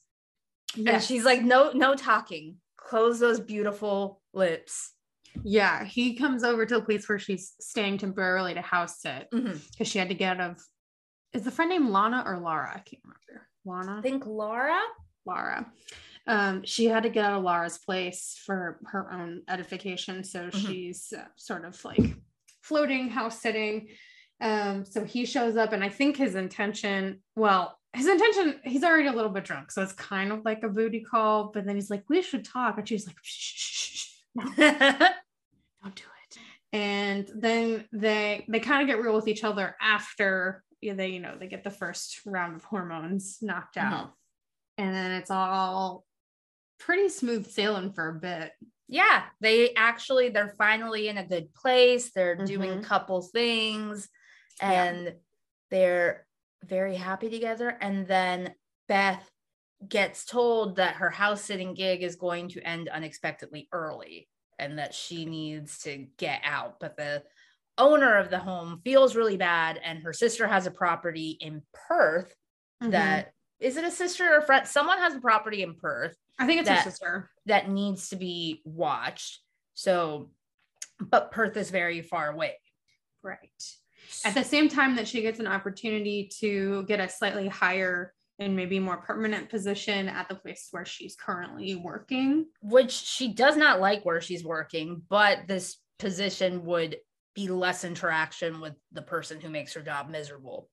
[0.76, 2.58] And she's like, no, no talking.
[2.78, 4.94] Close those beautiful lips.
[5.44, 9.88] yeah, he comes over to the place where she's staying temporarily to house sit because
[9.88, 10.64] she had to get out of.
[11.34, 12.70] Is the friend named Lana or Lara?
[12.70, 13.48] I can't remember.
[13.68, 14.80] I Lana, think Laura.
[15.26, 15.70] Lara.
[16.26, 20.68] Um, she had to get out of Lara's place for her own edification, so Mhm.
[20.68, 22.16] she's uh, sort of like
[22.62, 23.90] floating house sitting.
[24.42, 29.08] Um, so he shows up, and I think his intention, well, his intention, he's already
[29.08, 31.52] a little bit drunk, so it's kind of like a booty call.
[31.54, 34.44] But then he's like, "We should talk," and she's like, shh, shh, shh, no,
[35.84, 36.38] don't do it.
[36.74, 41.36] And then they they kind of get real with each other after they you know
[41.40, 43.92] they get the first round of hormones knocked Mhm.
[43.92, 44.14] out,
[44.78, 46.06] and then it's all
[46.80, 48.52] pretty smooth sailing for a bit.
[48.90, 52.12] yeah, they actually they're finally in a good place.
[52.14, 52.84] They're doing Mhm.
[52.84, 54.08] couple things
[54.62, 54.84] Yeah.
[54.84, 55.16] and
[55.72, 56.27] they're
[56.68, 57.78] very happy together.
[57.82, 58.54] And then
[58.88, 59.30] Beth
[59.88, 64.28] gets told that her house sitting gig is going to end unexpectedly early
[64.60, 66.80] and that she needs to get out.
[66.80, 67.24] But the
[67.78, 72.34] owner of the home feels really bad and her sister has a property in Perth
[72.82, 72.92] Mhm.
[72.92, 76.46] that is it a sister or a friend someone has a property in Perth I
[76.48, 77.32] think it's that- her sister.
[77.46, 79.42] that needs to be watched
[79.76, 80.32] so
[81.00, 82.60] but Perth is very far away.
[84.26, 88.56] At the same time that she gets an opportunity to get a slightly higher and
[88.56, 92.46] maybe more permanent position at the place where she's currently working.
[92.62, 96.98] which she does not like where she's working but this position would
[97.34, 100.70] be less interaction with the person who makes her job miserable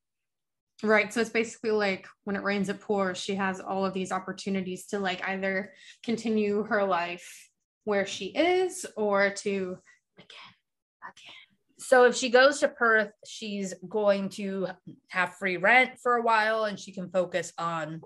[0.82, 1.12] Right.
[1.12, 3.18] So it's basically like when it rains, it pours.
[3.18, 7.48] She has all of these opportunities to like either continue her life
[7.84, 9.78] where she is or to
[10.18, 10.54] again,
[11.02, 11.43] again.
[11.86, 14.68] So if she goes to Perth, she's going to
[15.08, 18.00] have free rent for a while and she can focus on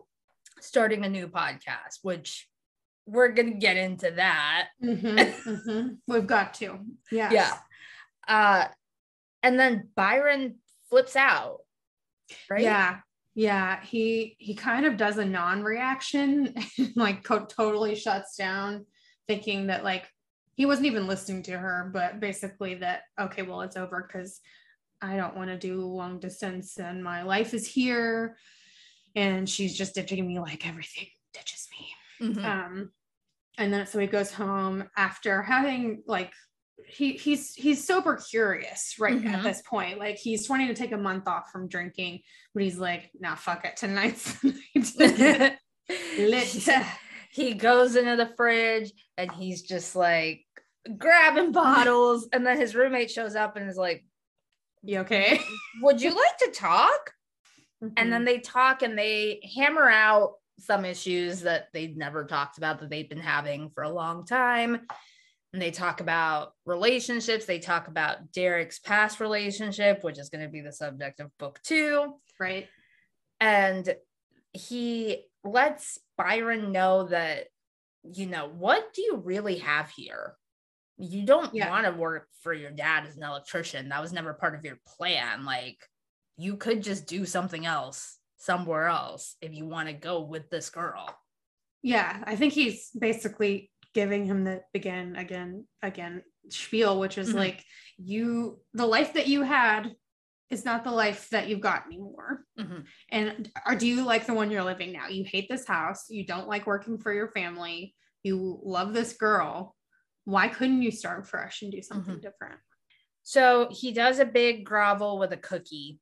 [0.60, 2.48] starting a new podcast, which
[3.06, 4.68] we're going to get into that.
[4.82, 5.96] Mhm, mhm.
[6.06, 6.80] We've got to.
[7.10, 7.32] Yes.
[7.32, 7.56] Yeah.
[8.26, 8.68] Uh,
[9.42, 10.56] and then Byron
[10.90, 11.58] flips out,
[12.50, 12.60] right?
[12.62, 12.98] Yeah.
[13.34, 13.80] Yeah.
[13.82, 16.54] He he kind of does a non-reaction,
[16.96, 18.84] like co- totally shuts down,
[19.28, 20.06] thinking that like
[20.58, 24.40] he wasn't even listening to her, but basically that okay, well, it's over because
[25.00, 28.36] I don't want to do long distance and my life is here.
[29.14, 31.84] And she's just ditching me like everything ditches me.
[32.34, 32.44] Mhm.
[32.44, 32.90] um
[33.58, 36.32] and then so he goes home after having like
[36.88, 39.32] he he's he's sober curious right Mhm.
[39.34, 42.20] at this point like he's wanting to take a month off from drinking
[42.54, 44.36] but he's like nah fuck it tonight's
[46.18, 46.68] lit
[47.30, 50.44] he goes into the fridge and he's just like
[50.96, 52.28] grabbing bottles.
[52.32, 54.04] And then his roommate shows up and is like,
[54.82, 55.40] you okay
[55.82, 57.12] Would you like to talk?
[57.80, 58.10] and Mm-hmm.
[58.10, 62.90] then they talk and they hammer out some issues that they'd never talked about that
[62.90, 64.80] they've been having for a long time
[65.52, 70.50] and they talk about relationships they talk about derek's past relationship which is going to
[70.50, 72.66] be the subject of book two right
[73.40, 73.94] and
[74.52, 77.44] he lets byron know that
[78.12, 80.34] you know what do you really have here
[80.98, 81.70] you don't Yeah.
[81.70, 84.78] want to work for your dad as an electrician that was never part of your
[84.86, 85.78] plan like
[86.36, 90.70] you could just do something else somewhere else if you want to go with this
[90.70, 91.08] girl
[91.82, 97.34] yeah i think he's basically giving him the again again again spiel which is Mhm.
[97.34, 97.64] like
[97.96, 99.92] you the life that you had
[100.50, 102.86] is not the life that you've got anymore Mhm.
[103.10, 105.06] And are do you like the one you're living now?
[105.08, 109.76] You hate this house, you don't like working for your family, you love this girl.
[110.28, 112.60] Why couldn't you start fresh and do something different?
[113.22, 116.00] so he does a big grovel with a cookie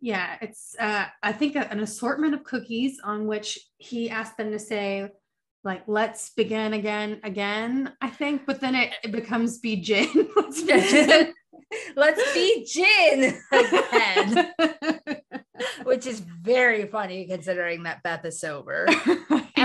[0.00, 4.58] Yeah, it's uh I think an assortment of cookies on which he asked them to
[4.58, 5.08] say
[5.64, 10.08] like let's begin again again, I think, but then it, it becomes be gin.
[10.36, 11.34] Let's begin.
[11.96, 14.52] let's be gin again
[15.84, 18.86] which is very funny considering that beth is sober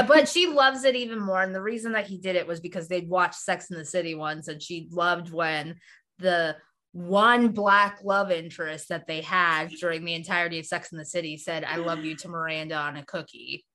[0.08, 1.42] but she loves it even more.
[1.42, 4.16] And the reason that he did it was because they'd watched Sex in the City
[4.16, 5.76] once, and she loved when
[6.20, 6.56] the
[6.94, 11.38] one black love interest that they had during the entirety of Sex in the City
[11.38, 13.66] said, I love you to Miranda on a cookie.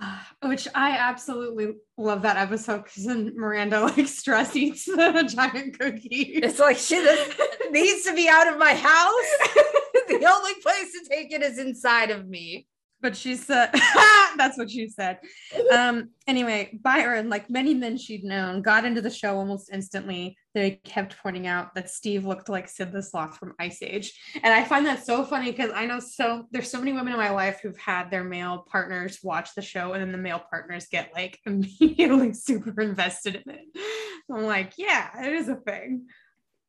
[0.42, 6.40] Which I absolutely love that episode because Miranda like stress eats the giant cookie.
[6.42, 9.52] It's like, shit, this needs to be out of my house.
[10.08, 12.66] the only place to take it is inside of me.
[13.02, 13.70] But she said
[14.36, 15.18] that's what she said.
[15.72, 20.36] Um anyway byron like many men she'd known got into the show almost instantly.
[20.54, 24.12] They kept pointing out that steve looked like sid the sloth from ice age.
[24.42, 27.18] And i find that so funny because i know so there's so many women in
[27.18, 30.86] my life who've had their male partners watch the show and then the male partners
[30.90, 33.64] get like immediately super invested in it.
[34.30, 36.06] I'm like yeah it is a thing.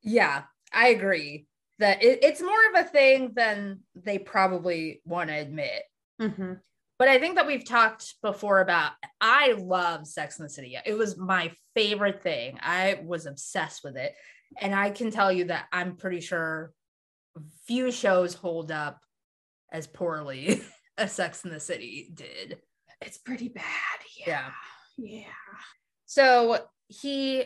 [0.02, 0.42] Yeah,
[0.72, 1.46] I agree
[1.78, 5.82] that it, it's more of a thing than they probably want to admit.
[6.20, 6.60] Mhm.
[6.98, 10.76] But I think that we've talked before about I love Sex in the City.
[10.86, 12.58] It was my favorite thing.
[12.62, 14.14] I was obsessed with it.
[14.60, 16.72] And I can tell you that I'm pretty sure
[17.66, 19.00] few shows hold up
[19.72, 20.62] as poorly
[20.98, 22.60] as Sex in the City did.
[23.00, 23.64] it's pretty bad
[24.24, 24.52] yeah
[24.96, 25.24] yeah
[26.06, 27.44] So he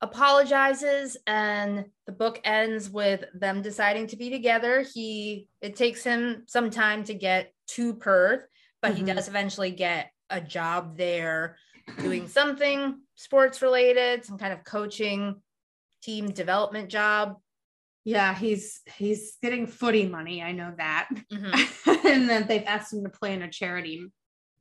[0.00, 4.84] apologizes and the book ends with them deciding to be together.
[4.94, 8.46] He it takes him some time to get to Perth,
[8.80, 8.96] but Mhm.
[8.96, 11.56] he does eventually get a job there
[11.98, 15.42] doing something sports related, some kind of coaching
[16.02, 17.40] team development job.
[18.04, 20.42] Yeah, he's he's getting footy money.
[20.42, 21.08] I know that.
[21.32, 21.52] Mhm.
[22.06, 24.06] and then they've asked him to play in a charity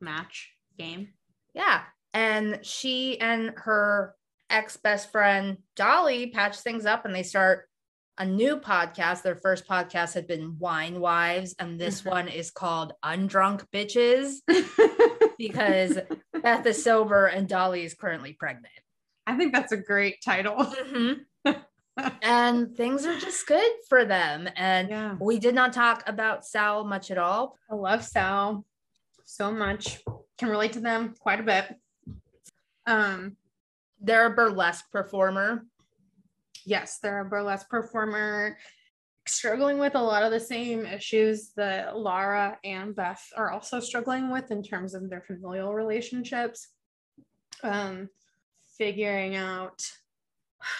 [0.01, 1.13] match game.
[1.53, 1.83] Yeah.
[2.13, 4.15] And she and her
[4.49, 7.67] ex best friend Dolly patch things up and they start
[8.17, 9.21] a new podcast.
[9.21, 12.09] Their first podcast had been Wine Wives, and this Mhm.
[12.11, 14.37] one is called Undrunk Bitches
[15.37, 15.99] because
[16.41, 18.73] Beth is sober and Dolly is currently pregnant.
[19.27, 20.73] I think that's a great title.
[22.21, 24.47] and things are just good for them.
[24.55, 25.15] And Yeah.
[25.19, 27.57] we did not talk about Sal much at all.
[27.69, 28.65] I love Sal
[29.25, 30.01] so much.
[30.37, 31.75] Can relate to them quite a bit.
[32.85, 33.35] Um,
[33.99, 35.65] They're a burlesque performer.
[36.65, 38.57] yes, they're a burlesque performer
[39.25, 44.31] struggling with a lot of the same issues that Laura and Beth are also struggling
[44.31, 46.69] with in terms of their familial relationships.
[47.63, 48.09] Um,
[48.77, 49.81] figuring out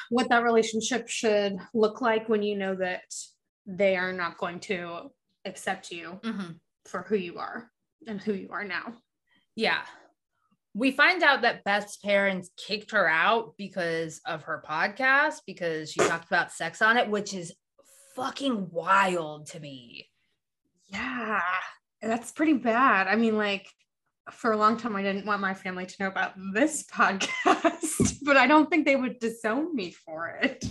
[0.10, 3.14] what that relationship should look like when you know that
[3.66, 5.10] they are not going to
[5.46, 6.20] accept you
[6.86, 7.72] for who you are
[8.08, 8.94] and who you are now.
[9.56, 9.82] Yeah.
[10.78, 16.02] We find out that Beth's parents kicked her out because of her podcast, because she
[16.02, 17.52] talked about sex on it, which is
[18.16, 20.08] fucking wild to me.
[20.86, 21.42] Yeah,
[22.00, 23.08] that's pretty bad.
[23.08, 23.68] I mean, like,
[24.30, 28.38] for a long time, I didn't want my family to know about this podcast, but
[28.38, 30.64] I don't think they would disown me for it.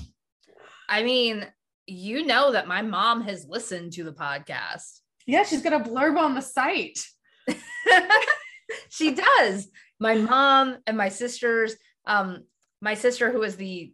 [0.88, 1.44] I mean,
[1.86, 5.00] you know that my mom has listened to the podcast.
[5.26, 7.00] Yeah, she's got a blurb on the site.
[8.88, 9.68] she does.
[9.98, 11.74] My mom and my sisters,
[12.06, 12.44] um,
[12.80, 13.92] my sister, who is the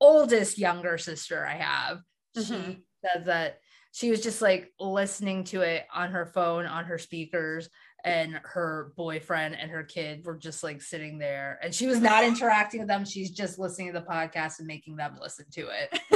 [0.00, 2.00] oldest younger sister I have,
[2.34, 2.82] she Mhm.
[3.04, 3.60] says that
[3.92, 7.68] she was just like listening to it on her phone, on her speakers,
[8.04, 11.58] and her boyfriend and her kid were just like sitting there.
[11.62, 13.04] And she was not interacting with them.
[13.04, 16.00] She's just listening to the podcast and making them listen to it.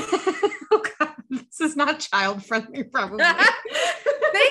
[0.71, 3.19] oh, God, this is not child friendly, probably.
[4.33, 4.49] they,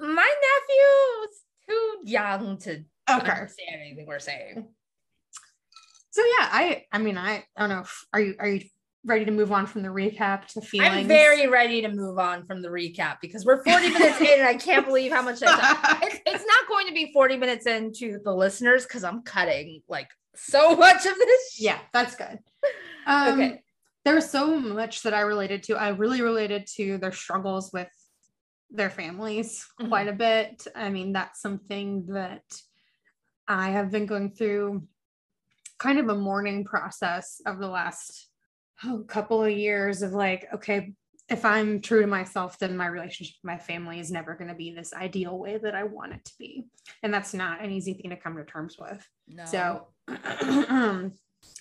[0.00, 3.30] my nephew is too young to okay.
[3.30, 4.66] understand anything we're saying.
[6.10, 7.80] So yeah, I I mean I, I don't know.
[7.80, 8.62] If, are you are you
[9.04, 10.92] ready to move on from the recap to feelings?
[10.94, 14.46] I'm very ready to move on from the recap because we're 40 minutes in and
[14.48, 16.04] I can't believe how much I talked.
[16.06, 20.08] It's, it's not going to be 40 minutes into the listeners because I'm cutting like
[20.36, 21.60] so much of this.
[21.60, 22.38] yeah, that's good.
[23.06, 23.60] Um, Okay.
[24.06, 25.76] There was so much that I related to.
[25.76, 27.88] I really related to their struggles with
[28.70, 29.88] their families Mhm.
[29.88, 30.66] quite a bit.
[30.74, 32.42] I mean, that's something that
[33.48, 34.86] I have been going through
[35.78, 38.28] kind of a mourning process of the last
[38.84, 40.94] oh, couple of years of like, okay,
[41.28, 44.54] if I'm true to myself, then my relationship with my family is never going to
[44.54, 46.66] be this ideal way that I want it to be.
[47.02, 49.06] And that's not an easy thing to come to terms with.
[49.28, 49.44] No.
[49.46, 49.88] So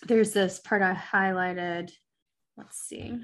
[0.08, 1.92] there's this part I highlighted.
[2.58, 3.24] Let's see.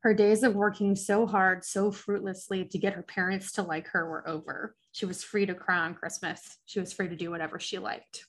[0.00, 4.08] Her days of working so hard, so fruitlessly to get her parents to like her
[4.08, 4.76] were over.
[4.94, 6.58] She was free to cry on Christmas.
[6.66, 8.26] She was free to do whatever she liked,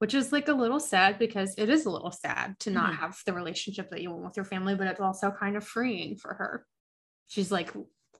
[0.00, 2.96] which is like a little sad because it is a little sad to not Mhm.
[2.98, 6.16] have the relationship that you want with your family, but it's also kind of freeing
[6.18, 6.66] for her.
[7.26, 7.72] She's like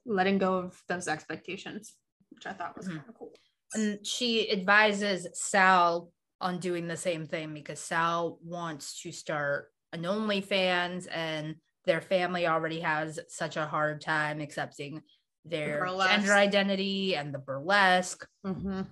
[0.03, 1.93] letting go of those expectations,
[2.31, 2.97] which I thought was Mhm.
[2.97, 3.33] kind of cool.
[3.73, 10.03] and she advises Sal on doing the same thing because Sal wants to start an
[10.03, 15.03] OnlyFans and their family already has such a hard time accepting
[15.45, 16.09] their burlesque.
[16.11, 18.27] gender identity and the burlesque.
[18.45, 18.87] Mhm.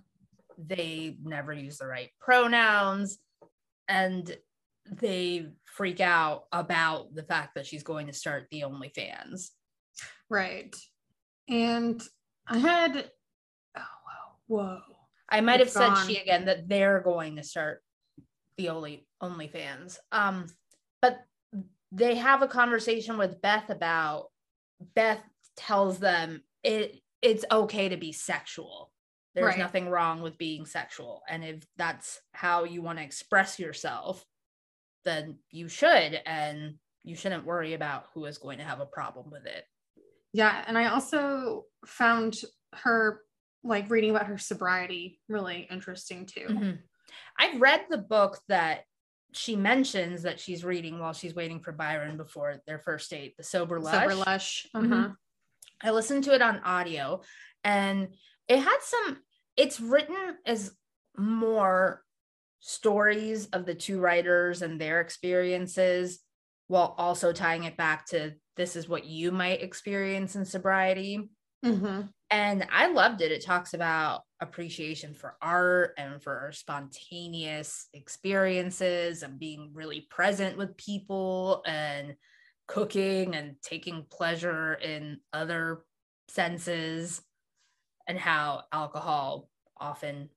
[0.57, 3.17] They never use the right pronouns
[3.87, 4.37] and
[4.85, 9.49] they freak out about the fact that she's going to start the OnlyFans.
[10.29, 10.75] Right.
[11.49, 12.01] And
[12.47, 13.11] I had,
[13.77, 13.81] oh,
[14.47, 14.81] whoa, whoa.
[15.29, 17.81] I might have It's said she again that they're going to start
[18.57, 19.97] the only OnlyFans.
[20.11, 20.45] Um,
[21.01, 21.23] but
[21.91, 24.27] they have a conversation with Beth about
[24.95, 25.23] Beth
[25.55, 28.91] tells them it it's okay to be sexual.
[29.33, 29.57] There's Right.
[29.59, 31.23] nothing wrong with being sexual.
[31.29, 34.25] And if that's how you want to express yourself,
[35.05, 39.29] then you should and you shouldn't worry about who is going to have a problem
[39.31, 39.65] with it.
[40.33, 40.63] Yeah.
[40.67, 42.41] And I also found
[42.73, 43.21] her
[43.63, 46.47] like reading about her sobriety really interesting too.
[46.49, 46.83] Mhm.
[47.37, 48.85] I've read the book that
[49.31, 53.43] she mentions that she's reading while she's waiting for Byron before their first date, The
[53.43, 53.93] Sober Lush.
[54.03, 54.67] Sober Lush.
[54.73, 55.09] Uh-huh.
[55.83, 57.21] I listened to it on audio
[57.63, 58.09] and
[58.47, 59.19] it had some,
[59.57, 60.15] it's written
[60.45, 60.71] as
[61.17, 62.03] more
[62.59, 66.19] stories of the two writers and their experiences
[66.67, 71.29] while also tying it back to this is what you might experience in sobriety
[71.63, 72.09] Mhm.
[72.29, 73.31] and I loved it.
[73.31, 80.75] It talks about appreciation for art and for spontaneous experiences and being really present with
[80.77, 82.15] people and
[82.73, 85.83] cooking and taking pleasure in other
[86.27, 87.21] senses
[88.07, 89.47] and how alcohol
[89.77, 90.27] often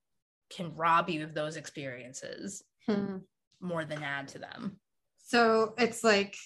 [0.50, 3.16] can rob you of those experiences Hmm.
[3.60, 4.78] more than add to them.
[5.18, 6.36] So it's like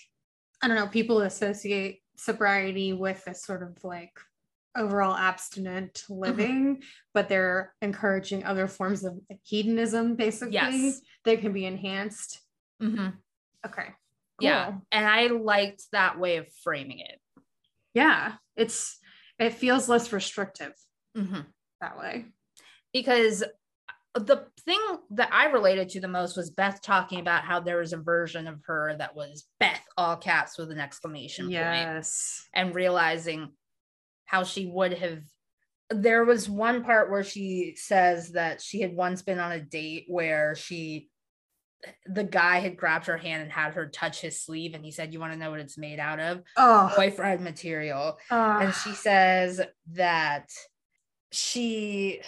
[0.62, 4.12] I don't know, people associate sobriety with this sort of like
[4.76, 6.20] overall abstinent Mm-hmm.
[6.20, 6.82] living,
[7.14, 10.54] but they're encouraging other forms of hedonism, basically.
[10.54, 11.00] Yes.
[11.24, 12.40] They can be enhanced.
[12.80, 13.16] Mhm.
[13.66, 13.88] Okay.
[14.40, 14.78] Yeah.
[14.92, 17.20] And I liked that way of framing it.
[17.94, 18.34] Yeah.
[18.56, 18.98] It's
[19.38, 20.74] it feels less restrictive
[21.16, 21.46] Mhm.
[21.80, 22.26] that way.
[22.92, 23.42] because
[24.14, 24.80] the thing
[25.10, 28.48] that I related to the most was Beth talking about how there was a version
[28.48, 32.48] of her that was Beth, all caps with an exclamation point, Yes.
[32.52, 33.52] and realizing
[34.24, 35.22] how she would have.
[35.90, 40.06] There was one part where she says that she had once been on a date
[40.08, 41.09] where she,
[42.06, 45.12] the guy had grabbed her hand and had her touch his sleeve, and he said,
[45.12, 46.42] "You want to know what it's made out of?
[46.56, 49.60] Oh, Boyfriend material." uh, and she says
[49.92, 50.50] that
[51.32, 52.20] she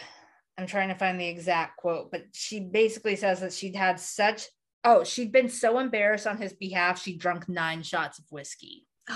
[0.59, 4.47] i'm trying to find the exact quote but she basically says that she'd had such
[4.85, 8.87] oh she'd been so embarrassed on his behalf she drunk nine shots of whiskey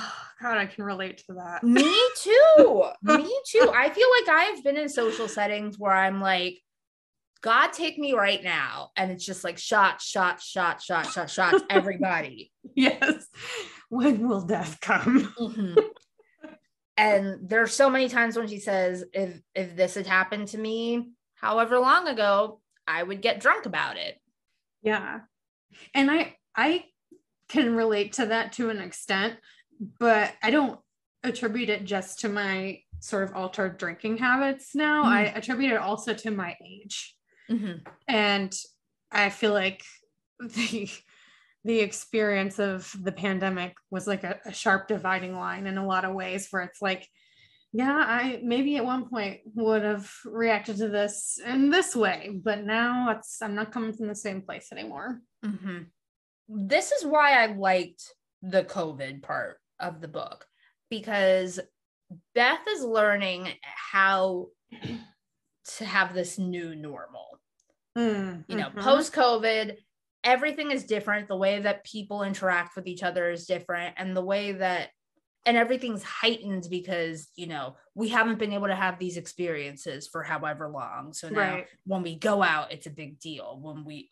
[0.43, 1.63] God, I can relate to that.
[1.63, 6.59] me too me too i feel like i've been in social settings where i'm like
[7.47, 11.63] god take me right now and it's just like shot shot shot shot shot shots
[11.71, 13.29] everybody Yes.
[13.89, 15.33] When will death come?
[15.41, 15.79] Mhm.
[16.97, 21.11] and there's so many times when she says if if this had happened to me
[21.37, 24.17] however long ago i would get drunk about it
[24.83, 25.21] Yeah.
[25.95, 26.85] And I I
[27.49, 29.35] can relate to that to an extent,
[29.99, 30.79] but I don't
[31.23, 35.05] attribute it just to my sort of altered drinking habits now.
[35.05, 35.07] Mm.
[35.19, 37.16] I attribute it also to my age.
[38.09, 38.55] And
[39.11, 39.83] I feel like
[40.41, 40.91] the
[41.65, 46.05] the experience of the pandemic was like a, a sharp dividing line in a lot
[46.05, 47.09] of ways where it's like
[47.73, 52.63] yeah i maybe at one point would have reacted to this in this way but
[52.65, 55.21] now it's i'm not coming from the same place anymore.
[55.45, 55.87] Mhm.
[56.49, 60.47] this is why i liked the covid part of the book
[60.89, 61.59] because
[62.35, 64.47] beth is learning how
[65.77, 67.36] to have this new normal
[67.97, 69.77] Mm, you know post covid
[70.27, 71.29] everything is different.
[71.29, 73.95] The way that people interact with each other is different.
[73.97, 74.91] And the way that
[75.47, 80.25] and everything's heightened because you know we haven't been able to have these experiences for
[80.25, 81.13] however long.
[81.13, 81.67] So now Right.
[81.87, 83.59] when we go out it's a big deal.
[83.63, 84.11] When we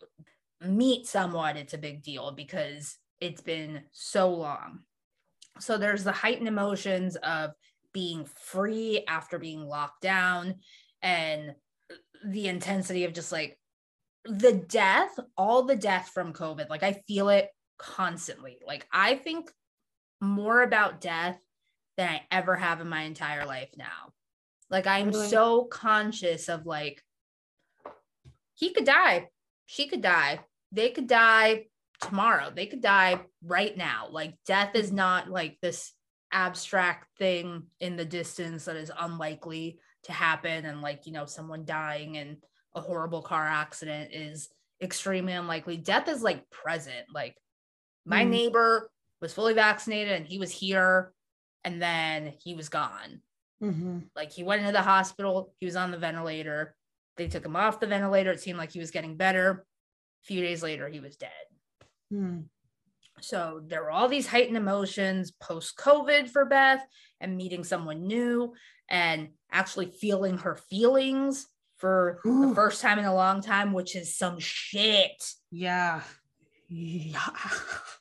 [0.61, 4.79] meet someone it's a big deal because it's been so long.
[5.59, 7.51] So there's the heightened emotions of
[7.93, 10.55] being free after being locked down
[11.01, 11.55] and
[12.25, 13.57] the intensity of just like
[14.25, 18.57] the death, all the death from COVID, like I feel it constantly.
[18.65, 19.51] Like I think
[20.21, 21.39] more about death
[21.97, 24.13] than I ever have in my entire life now.
[24.69, 25.27] Like I'm Really?
[25.29, 27.01] so conscious of like
[28.55, 29.29] he could die,
[29.65, 30.39] she could die,
[30.71, 31.65] they could die
[32.01, 34.07] tomorrow, they could die right now.
[34.09, 35.93] Like death is not like this
[36.31, 41.65] abstract thing in the distance that is unlikely to happen and like you know someone
[41.65, 42.37] dying in
[42.75, 44.49] a horrible car accident is
[44.81, 45.77] extremely unlikely.
[45.77, 47.05] Death is like present.
[47.13, 47.35] Like
[48.05, 48.29] my Mm.
[48.29, 51.13] neighbor was fully vaccinated and he was here
[51.63, 53.21] and then he was gone.
[53.63, 54.09] Mhm.
[54.17, 56.75] like he went into the hospital he was on the ventilator.
[57.15, 58.31] They took him off the ventilator.
[58.31, 59.65] It seemed like he was getting better.
[60.21, 61.31] A few days later he was dead.
[62.13, 62.49] Mm.
[63.21, 66.85] so there were all these heightened emotions post COVID for Beth
[67.21, 68.53] and meeting someone new
[68.89, 71.47] and actually feeling her feelings
[71.77, 75.23] for the first time in a long time, which is some shit.
[75.51, 76.01] yeah
[76.69, 77.29] yeah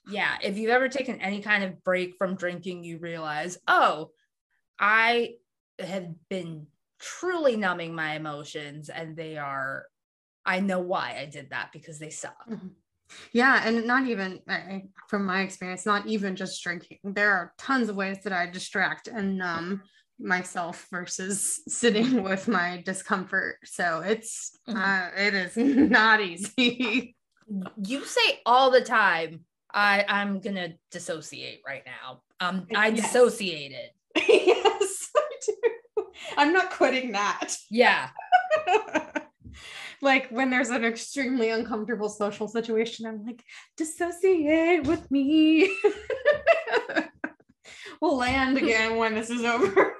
[0.08, 0.36] Yeah.
[0.42, 4.10] If you've ever taken any kind of break from drinking, you realize, oh,
[4.78, 5.34] I
[5.78, 6.66] have been
[6.98, 9.86] truly numbing my emotions and they are,
[10.44, 12.48] I know why I did that because they suck.
[12.48, 12.68] Mm-hmm.
[13.32, 14.40] Yeah, and not even
[15.08, 16.98] from my experience, not even just drinking.
[17.04, 19.82] There are tons of ways that I distract and numb
[20.18, 23.56] myself versus sitting with my discomfort.
[23.64, 24.76] So it's Mhm.
[24.76, 25.56] uh, it is
[25.90, 27.16] not easy.
[27.84, 29.44] you say all the time
[29.74, 33.02] i i'm gonna dissociate right now um i Yes.
[33.02, 36.06] dissociated yes, I do.
[36.38, 37.54] I'm not quitting that.
[37.70, 38.08] yeah
[40.00, 43.42] like when there's an extremely uncomfortable social situation, I'm like,
[43.76, 45.70] dissociate with me.
[48.00, 49.94] we'll land again when this is over.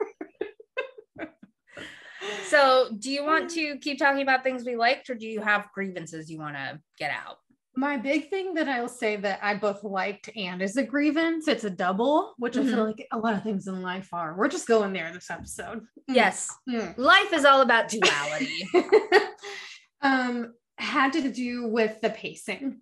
[2.47, 5.69] So do you want to keep talking about things we liked or do you have
[5.75, 7.39] grievances you want to get out
[7.77, 11.65] My big thing that I'll say that I both liked and is a grievance, it's
[11.65, 14.37] a double, which I feel like a lot of things in life are.
[14.37, 15.81] We're just going there this episode.
[16.09, 16.97] Mm, yes mm.
[16.97, 18.69] life is all about duality
[20.03, 22.81] um, had to do with the pacing.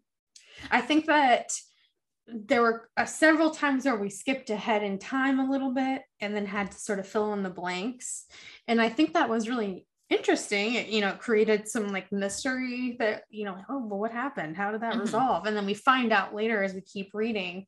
[0.71, 1.51] I think that
[2.35, 6.35] there were uh, several times where we skipped ahead in time a little bit and
[6.35, 8.27] then had to sort of fill in the blanks.
[8.69, 10.75] And I think that was really interesting.
[10.75, 14.57] It, you know, it created some like mystery that, you know, oh, well, what happened?
[14.57, 15.01] How did that Mhm.
[15.01, 15.47] resolve?
[15.47, 17.67] And then we find out later as we keep reading.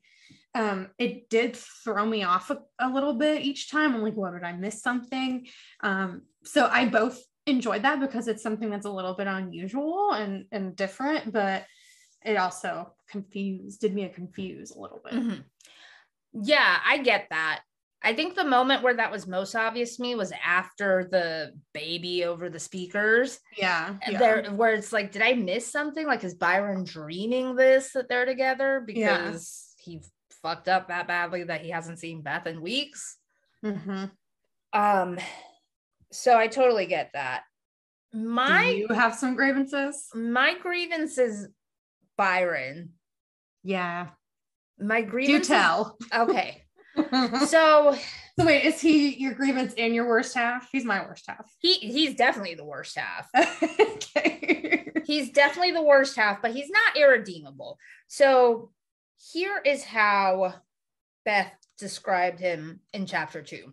[0.55, 3.95] Um, it did throw me off a, a little bit each time.
[3.95, 5.47] I'm like, what did I miss something?
[5.81, 10.47] Um, so I both enjoyed that because it's something that's a little bit unusual and
[10.53, 11.65] and different, but
[12.25, 15.15] it also confused did me a confuse a little bit.
[15.15, 15.45] Mhm.
[16.33, 17.63] Yeah, I get that.
[18.03, 22.25] I think the moment where that was most obvious to me was after the baby
[22.25, 23.41] over the speakers.
[23.57, 24.19] Yeah, yeah.
[24.19, 26.07] There, where it's like, did I miss something?
[26.07, 29.17] Like, is Byron dreaming this that they're together Yeah.
[29.31, 30.03] because he
[30.43, 33.17] fucked up that badly that he hasn't seen Beth in weeks?
[33.65, 34.11] Mhm.
[34.75, 35.19] Um,
[36.13, 37.45] so I totally get that.
[38.13, 40.09] My Do you have some grievances?
[40.15, 41.49] my grievance is
[42.17, 42.91] Byron.
[43.63, 44.09] Yeah.
[44.79, 45.43] My Do grievance.
[45.43, 45.97] is- tell.
[46.15, 46.63] okay.
[47.47, 47.97] so
[48.39, 50.69] So wait, is he your grievance and your worst half?
[50.71, 51.51] He's my worst half.
[51.59, 53.29] he he's definitely the worst half.
[53.81, 54.91] okay.
[55.05, 57.79] he's definitely the worst half, but he's not irredeemable.
[58.09, 58.71] So
[59.33, 60.55] here is how
[61.25, 63.73] Beth described him in chapter two.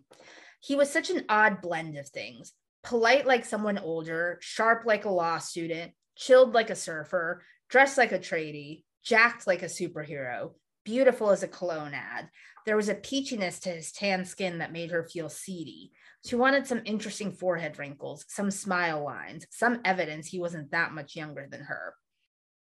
[0.60, 2.52] He was such an odd blend of things
[2.84, 7.42] polite like someone older, sharp like a law student, chilled like a surfer,
[7.72, 10.52] dressed like a tradie, jacked like a superhero,
[10.84, 12.28] beautiful as a cologne ad.
[12.66, 15.92] There was a peachiness to his tan skin that made her feel seedy.
[16.24, 21.16] She wanted some interesting forehead wrinkles, some smile lines, some evidence he wasn't that much
[21.16, 21.94] younger than her.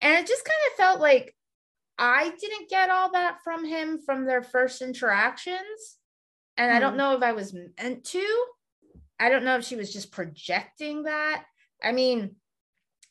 [0.00, 1.34] And it just kind of felt like
[1.98, 5.98] I didn't get all that from him from their first interactions.
[6.56, 6.98] And I don't Hmm.
[6.98, 8.46] know if I was meant to.
[9.18, 11.44] I don't know if she was just projecting that.
[11.82, 12.36] I mean,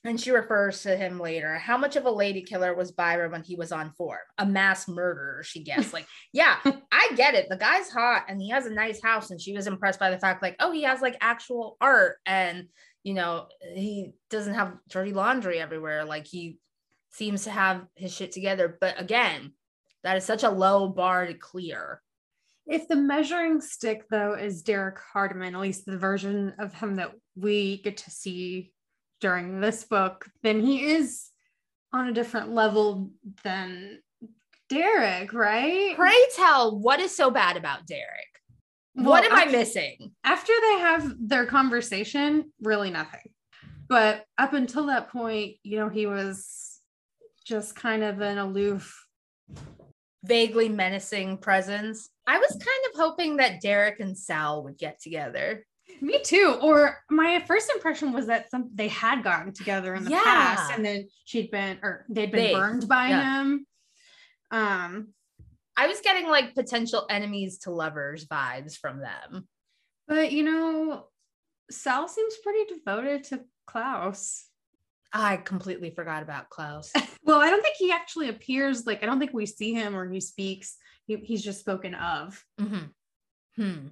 [0.06, 1.56] and she refers to him later.
[1.56, 4.20] How much of a lady killer was Byron when he was on form?
[4.38, 5.94] A mass murderer, she guessed.
[5.94, 6.58] Like, yeah,
[6.92, 7.48] I get it.
[7.50, 9.30] The guy's hot and he has a nice house.
[9.30, 12.68] And she was impressed by the fact, like, oh, he has like actual art and,
[13.04, 16.06] you know, he doesn't have dirty laundry everywhere.
[16.06, 16.60] Like, he
[17.12, 18.78] seems to have his shit together.
[18.80, 19.54] But again,
[20.04, 22.02] that is such a low bar to clear.
[22.66, 27.12] If the measuring stick though is Derek Hardiman, at least the version of him that
[27.36, 28.72] we get to see
[29.20, 31.30] during this book, then he is
[31.94, 33.12] on a different level
[33.44, 34.00] than
[34.70, 35.96] Derek, right?
[35.96, 38.04] Pray tell, what is so bad about Derek?
[38.96, 40.12] Well, what am I missing?
[40.24, 43.32] After they have their conversation, really nothing.
[43.88, 46.80] But up until that point, you know, he was
[47.46, 49.06] just kind of an aloof.
[50.26, 52.10] Vaguely menacing presence.
[52.28, 52.62] I was kind
[52.94, 55.66] of hoping that Derek and Sal would get together.
[56.02, 56.58] Me too.
[56.62, 60.84] Or my first impression was that some they had gotten together in the past, and
[60.86, 63.42] then she'd been or they'd been They- burned by yeah.
[63.42, 63.66] him.
[64.52, 65.08] Um,
[65.78, 69.48] I was getting like potential enemies to lovers vibes from them.
[70.08, 71.08] but you know,
[71.70, 74.46] Sal seems pretty devoted to Klaus.
[75.14, 76.92] I completely forgot about Klaus.
[77.24, 80.10] Well, I don't think he actually appears like I don't think we see him or
[80.10, 80.78] he speaks.
[81.06, 82.44] He, he's just spoken of.
[82.60, 82.90] Mhm.
[83.56, 83.88] Hmm.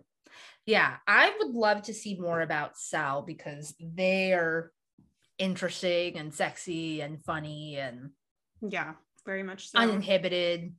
[0.68, 4.72] Yeah, I would love to see more about Sal because they're
[5.38, 8.11] interesting and sexy and funny and
[8.61, 8.95] Yeah,
[9.26, 9.80] very much so.
[9.80, 10.76] uninhibited.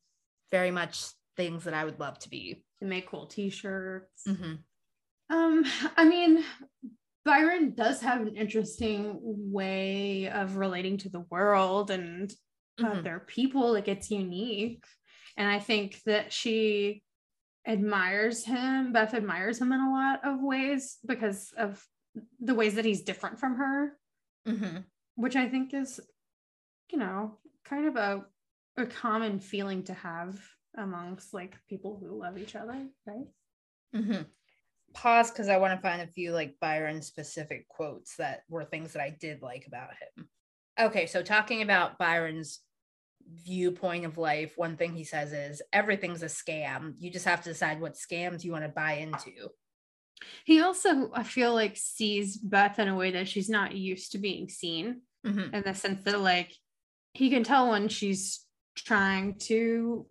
[0.50, 1.04] Very much
[1.36, 2.64] things that I would love to be.
[2.80, 4.26] They make cool t-shirts.
[4.26, 4.64] Mhm.
[5.30, 5.64] Um,
[5.96, 6.44] I mean,
[7.24, 12.32] Byron does have an interesting way of relating to the world and
[12.82, 13.02] uh, Mhm.
[13.02, 13.72] their people.
[13.72, 14.84] Like it's unique,
[15.36, 17.02] and I think that she
[17.68, 18.92] admires him.
[18.92, 21.86] Beth admires him in a lot of ways because of
[22.40, 23.98] the ways that he's different from her,
[24.46, 24.84] Mhm.
[25.14, 26.00] which I think is,
[26.90, 28.26] you know, kind of a
[28.76, 30.40] a common feeling to have
[30.76, 33.26] amongst like people who love each other, right?
[33.92, 34.22] hmm
[34.94, 38.92] Pause because I want to find a few like Byron specific quotes that were things
[38.94, 40.30] that I did like about him.
[40.80, 42.60] Okay, so talking about Byron's
[43.30, 46.94] viewpoint of life, one thing he says is everything's a scam.
[46.98, 49.48] You just have to decide what scams you want to buy into.
[50.44, 54.18] He also, I feel like, sees Beth in a way that she's not used to
[54.18, 55.52] being seen, Mhm.
[55.52, 56.52] in the sense that, like,
[57.12, 60.08] he can tell when she's trying to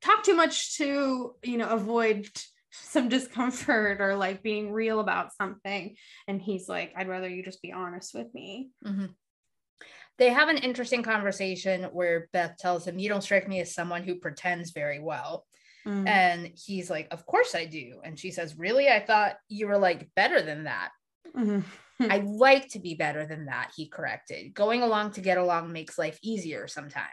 [0.00, 2.28] talk too much to, you know, avoid
[2.70, 5.96] some discomfort or like being real about something.
[6.28, 8.70] And he's like, I'd rather you just be honest with me.
[8.84, 9.14] Mhm.
[10.18, 14.02] They have an interesting conversation where Beth tells him, You don't strike me as someone
[14.02, 15.46] who pretends very well.
[15.86, 16.08] Mm.
[16.08, 18.00] And he's like, Of course I do.
[18.02, 18.88] And she says, Really?
[18.88, 20.90] I thought you were like better than that.
[21.36, 21.64] Mhm.
[22.00, 24.52] I like to be better than that, he corrected.
[24.54, 27.06] Going along to get along makes life easier sometimes.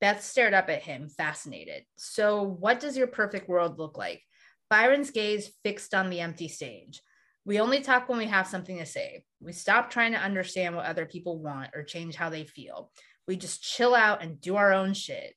[0.00, 1.84] Beth stared up at him, fascinated.
[1.98, 4.22] So, what does your perfect world look like?
[4.70, 7.02] Byron's gaze fixed on the empty stage.
[7.44, 9.24] We only talk when we have something to say.
[9.40, 12.90] We stop trying to understand what other people want or change how they feel.
[13.26, 15.34] We just chill out and do our own shit.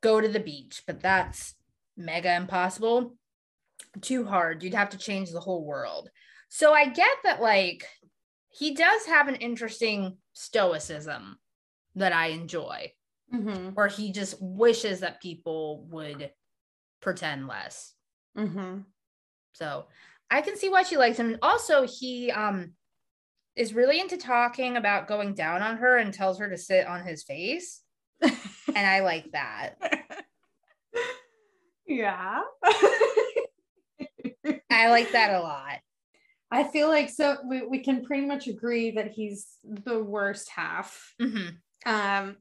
[0.00, 1.54] Go to the beach, but that's
[1.96, 3.16] mega impossible.
[4.00, 4.62] Too hard.
[4.62, 6.08] You'd have to change the whole world.
[6.48, 7.88] So I get that, like,
[8.50, 11.38] he does have an interesting stoicism
[11.94, 12.92] that I enjoy,
[13.32, 13.70] Mm-hmm.
[13.70, 16.30] where he just wishes that people would
[17.00, 17.94] pretend less.
[18.36, 18.80] Mm-hmm.
[19.54, 19.86] So
[20.30, 21.38] I can see why she likes him.
[21.40, 22.72] Also, he um
[23.56, 27.04] is really into talking about going down on her and tells her to sit on
[27.04, 27.82] his face.
[28.22, 29.74] And I like that.
[31.86, 32.40] yeah.
[34.70, 35.78] I like that a lot.
[36.50, 41.14] I feel like so we, we can pretty much agree that he's the worst half.
[41.20, 41.56] Mhm.
[41.86, 42.36] Um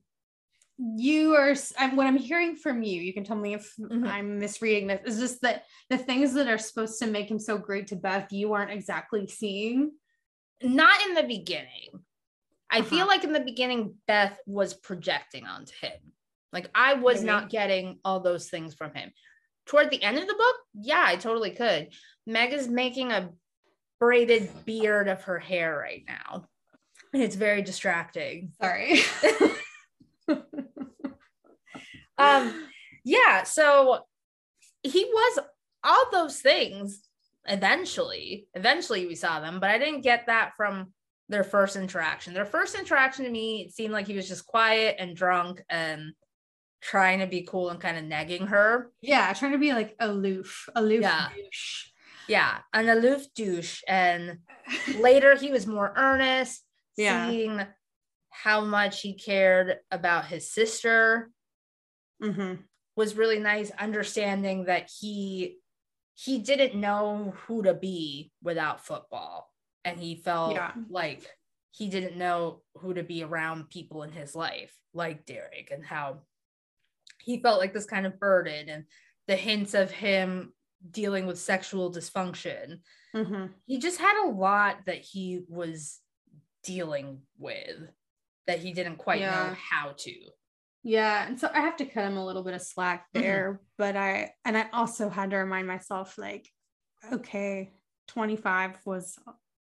[0.77, 4.07] you are I'm, what I'm hearing from you, you can tell me if Mhm.
[4.07, 7.57] I'm misreading this, is just that the things that are supposed to make him so
[7.57, 9.91] great to Beth, you aren't exactly seeing.
[10.63, 12.03] Not in the beginning.
[12.69, 12.89] I Uh-huh.
[12.89, 16.13] feel like in the beginning, Beth was projecting onto him.
[16.53, 17.27] Like I was Maybe.
[17.27, 19.11] not getting all those things from him.
[19.65, 21.93] Toward the end of the book, yeah, I totally could.
[22.25, 23.29] Meg is making a
[23.99, 26.47] braided beard of her hair right now.
[27.13, 28.53] And it's very distracting.
[28.61, 29.01] Sorry.
[32.17, 32.67] Um,
[33.03, 34.05] yeah, so
[34.83, 35.39] he was
[35.83, 37.01] all those things
[37.47, 38.47] eventually.
[38.53, 40.93] Eventually we saw them, but I didn't get that from
[41.29, 42.33] their first interaction.
[42.33, 46.13] Their first interaction to me, it seemed like he was just quiet and drunk and
[46.81, 48.91] trying to be cool and kind of nagging her.
[49.01, 51.27] yeah, trying to be like aloof, aloof Yeah.
[51.35, 51.85] douche.
[52.27, 53.81] Yeah, an aloof douche.
[53.87, 54.39] And
[54.97, 56.63] later he was more earnest,
[56.97, 57.29] Yeah.
[57.29, 57.61] seeing
[58.29, 61.29] how much he cared about his sister
[62.21, 62.61] Mm-hmm.
[62.95, 65.57] was really nice understanding that he
[66.15, 69.49] he didn't know who to be without football
[69.83, 70.71] and he felt Yeah.
[70.89, 71.25] like
[71.71, 76.19] he didn't know who to be around people in his life like Derek and how
[77.19, 78.85] he felt like this kind of burden and
[79.27, 80.53] the hints of him
[80.89, 82.79] dealing with sexual dysfunction
[83.15, 83.47] Mm-hmm.
[83.65, 85.99] he just had a lot that he was
[86.63, 87.77] dealing with
[88.47, 89.31] that he didn't quite Yeah.
[89.49, 90.13] know how to
[90.83, 93.21] Yeah, and so I have to cut him a little bit of slack Mhm.
[93.21, 96.47] there, but I and I also had to remind myself like
[97.11, 97.73] okay,
[98.07, 99.17] 25 was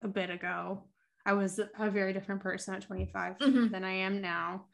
[0.04, 0.84] a bit ago.
[1.26, 3.72] I was a very different person at 25 Mhm.
[3.72, 4.68] than I am now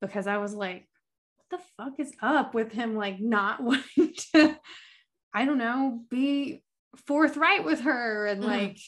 [0.00, 0.88] because I was like
[1.36, 4.58] what the fuck is up with him like not wanting to
[5.32, 6.62] I don't know, be
[7.06, 8.46] forthright with her and Mhm.
[8.46, 8.78] like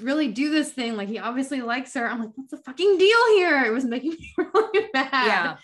[0.00, 2.06] really do this thing like he obviously likes her.
[2.08, 3.64] I'm like what's the fucking deal here?
[3.64, 5.56] It was making me really mad yeah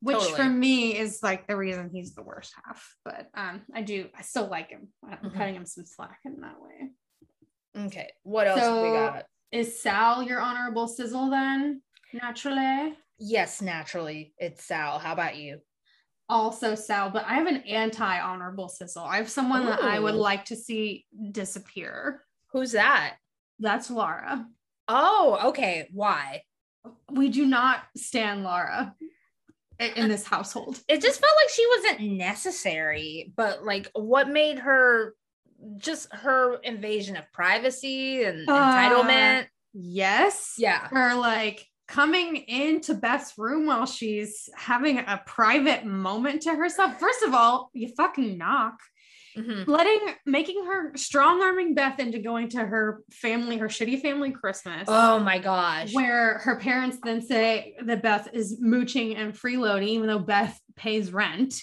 [0.00, 0.36] which Totally.
[0.36, 4.22] for me is like the reason he's the worst half but um i do i
[4.22, 5.36] still like him i'm Mhm.
[5.36, 6.90] cutting him some slack in that way
[7.86, 11.82] okay what else have we got is sal your honorable sizzle then
[12.12, 14.32] naturally Yes, naturally.
[14.38, 14.98] It's Sal.
[14.98, 15.60] How about you?
[16.30, 20.44] also sal but i have an anti-honorable sizzle i have someone that i would like
[20.44, 22.22] to see disappear
[22.52, 23.16] Who's that?
[23.58, 24.46] that's laura
[24.88, 25.88] Oh, okay.
[25.92, 26.42] Why?
[27.12, 28.94] we do not stand laura
[29.80, 35.14] in this household It just felt like she wasn't necessary, but like what made her
[35.78, 39.46] just her invasion of privacy and Uh, entitlement?
[39.74, 40.88] yes Yeah.
[40.88, 47.00] her like coming into Beth's room while she's having a private moment to herself.
[47.00, 48.78] First of all, you fucking knock.
[49.40, 49.66] Mhm.
[49.66, 54.84] Letting making her strong arming Beth into going to her family, her shitty family Christmas.
[54.88, 55.92] Oh my gosh.
[55.94, 61.12] Where her parents then say that Beth is mooching and freeloading, even though Beth pays
[61.12, 61.54] rent.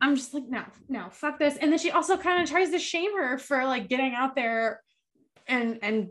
[0.00, 1.56] I'm just like, no, no, fuck this.
[1.56, 4.82] And then she also kind of tries to shame her for like getting out there
[5.48, 6.08] and and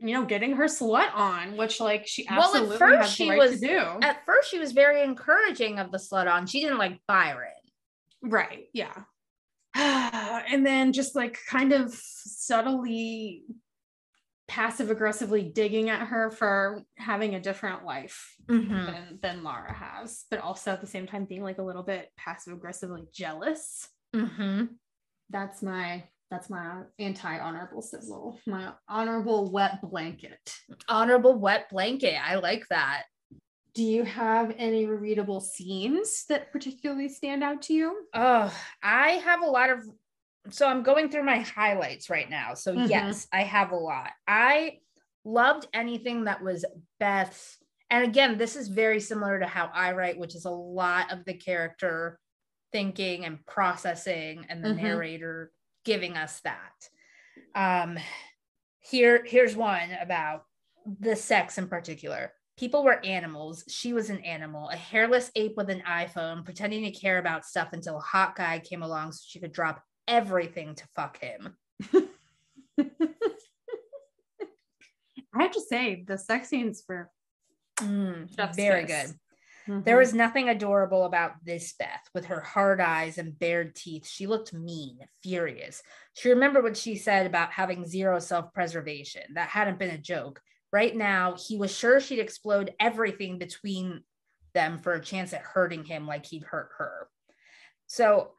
[0.00, 3.14] you know getting her slut on, which like she Well, at absolutely first has the
[3.24, 3.78] she right was- to do.
[4.02, 6.46] At first, she was very encouraging of the slut on.
[6.46, 7.52] She didn't like Byron.
[8.22, 8.92] right, yeah.
[10.50, 13.44] and then just like kind of subtly
[14.48, 18.86] passive aggressively digging at her for having a different life Mhm.
[18.86, 22.10] than, than Lara has, but also at the same time being like a little bit
[22.16, 23.88] passive aggressively jealous.
[24.14, 24.76] Mhm.
[25.30, 30.54] That's my that's my anti-honorable sizzle, my honorable wet blanket.
[30.86, 32.16] Honorable wet blanket.
[32.22, 33.04] I like that.
[33.78, 38.08] Do you have any readable scenes that particularly stand out to you?
[38.12, 38.52] Oh,
[38.82, 39.88] I have a lot of.
[40.50, 42.54] So I'm going through my highlights right now.
[42.54, 42.88] So Mhm.
[42.88, 44.10] yes, I have a lot.
[44.26, 44.80] I
[45.24, 46.64] loved anything that was
[46.98, 47.58] Beth's
[47.90, 51.24] And again, this is very similar to how I write, which is a lot of
[51.24, 52.18] the character
[52.72, 54.74] thinking and processing and the Mhm.
[54.74, 55.52] narrator
[55.84, 56.74] giving us that.
[57.54, 57.96] Um
[58.80, 60.46] here here's one about
[60.84, 62.32] the sex in particular.
[62.58, 63.64] People were animals.
[63.68, 67.68] She was an animal, a hairless ape with an iPhone, pretending to care about stuff
[67.72, 71.56] until a hot guy came along so she could drop everything to fuck him.
[75.34, 77.10] I have to say, the sex scenes were
[77.80, 79.14] Mm, very kiss.
[79.66, 79.84] good.
[79.84, 84.06] There was nothing adorable about this Beth with her hard eyes and bared teeth.
[84.06, 85.82] She looked mean, furious.
[86.14, 89.22] She remembered what she said about having zero self preservation.
[89.34, 90.40] That hadn't been a joke.
[90.72, 94.04] Right now, he was sure she'd explode everything between
[94.54, 97.08] them for a chance at hurting him like he'd hurt her.
[97.86, 98.34] So,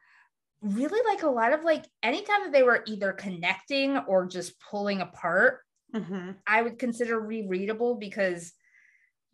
[0.62, 5.00] really, like a lot of like anytime that they were either connecting or just pulling
[5.00, 5.60] apart,
[5.92, 6.42] Mhm.
[6.46, 8.52] I would consider rereadable because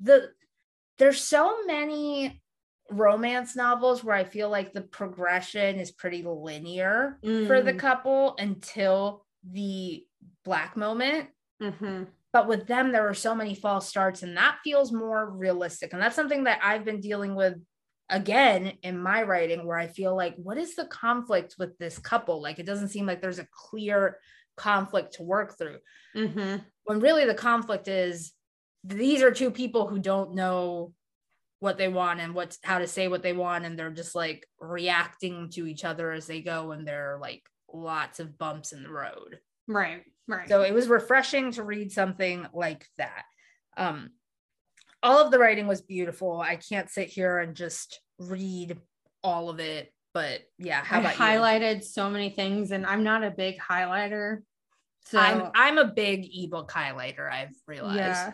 [0.00, 0.32] the
[0.98, 2.42] there's so many
[2.90, 7.74] romance novels where I feel like the progression is pretty linear for the Mm.
[7.74, 10.06] couple until the
[10.44, 11.30] black moment.
[11.60, 12.15] Mhm.
[12.36, 15.94] But with them, there were so many false starts, and that feels more realistic.
[15.94, 17.54] And that's something that I've been dealing with
[18.10, 22.42] again in my writing, where I feel like, what is the conflict with this couple?
[22.42, 24.18] Like, it doesn't seem like there's a clear
[24.54, 25.78] conflict to work through
[26.14, 26.62] Mhm.
[26.84, 28.34] when really the conflict is
[28.84, 30.92] these are two people who don't know
[31.60, 34.46] what they want and what's how to say what they want and they're just like
[34.60, 38.82] reacting to each other as they go and there are like lots of bumps in
[38.82, 40.04] the road Right.
[40.28, 40.48] Right.
[40.48, 43.24] so it was refreshing to read something like that
[43.76, 44.10] um
[45.02, 48.78] all of the writing was beautiful i can't sit here and just read
[49.22, 53.04] all of it but yeah how I about you highlighted so many things, and I'm
[53.04, 54.38] not a big highlighter.
[55.04, 58.32] So I'm I'm a big ebook highlighter I've realized yeah,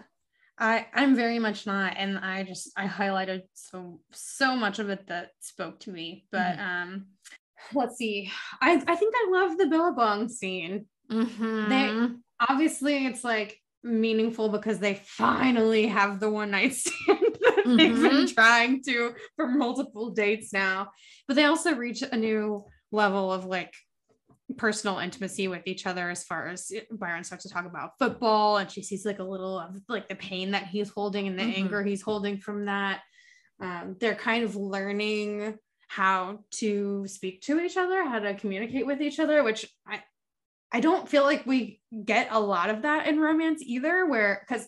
[0.57, 5.09] I I'm very much not, and I just I highlighted so so much of it
[5.09, 6.25] that spoke to me.
[6.31, 7.07] But um,
[7.75, 8.31] let's see.
[8.61, 10.87] I I think I love the Billabong scene.
[11.13, 12.21] Mhm.
[12.49, 18.27] Obviously, it's like meaningful because they finally have the one night stand that they've been
[18.27, 20.91] trying to for multiple dates now.
[21.29, 23.73] But they also reach a new level of like
[24.57, 28.71] personal intimacy with each other as far as Byron starts to talk about football and
[28.71, 31.55] she sees like a little of like the pain that he's holding and the Mhm.
[31.57, 33.01] anger he's holding from that.
[33.61, 35.57] Um, they're kind of learning
[35.89, 40.03] how to speak to each other, how to communicate with each other, which I
[40.73, 44.67] I don't feel like we get a lot of that in romance either, where because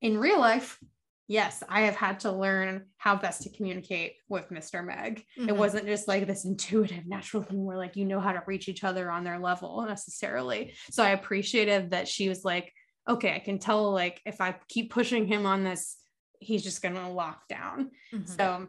[0.00, 0.78] in real life,
[1.26, 4.84] yes, I have had to learn how best to communicate with Mr.
[4.86, 5.24] Meg.
[5.36, 5.56] It Mhm.
[5.56, 8.84] wasn't just like this intuitive, natural thing where like you know how to reach each
[8.84, 10.74] other on their level necessarily.
[10.90, 12.72] So I appreciated that she was like,
[13.08, 15.96] okay, I can tell like if I keep pushing him on this,
[16.38, 17.90] he's just gonna lock down.
[18.12, 18.28] Mhm.
[18.28, 18.68] So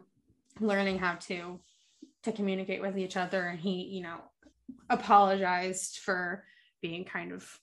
[0.60, 1.60] learning how to
[2.24, 4.18] to communicate with each other and he, you know,
[4.90, 6.44] apologized for
[6.82, 7.58] being kind of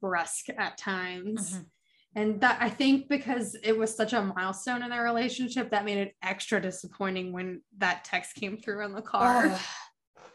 [0.00, 1.54] brusque at times.
[1.54, 1.66] Mhm.
[2.14, 5.98] And that I think because it was such a milestone in their relationship, that made
[5.98, 9.60] it extra disappointing when that text came through in the car, Ugh.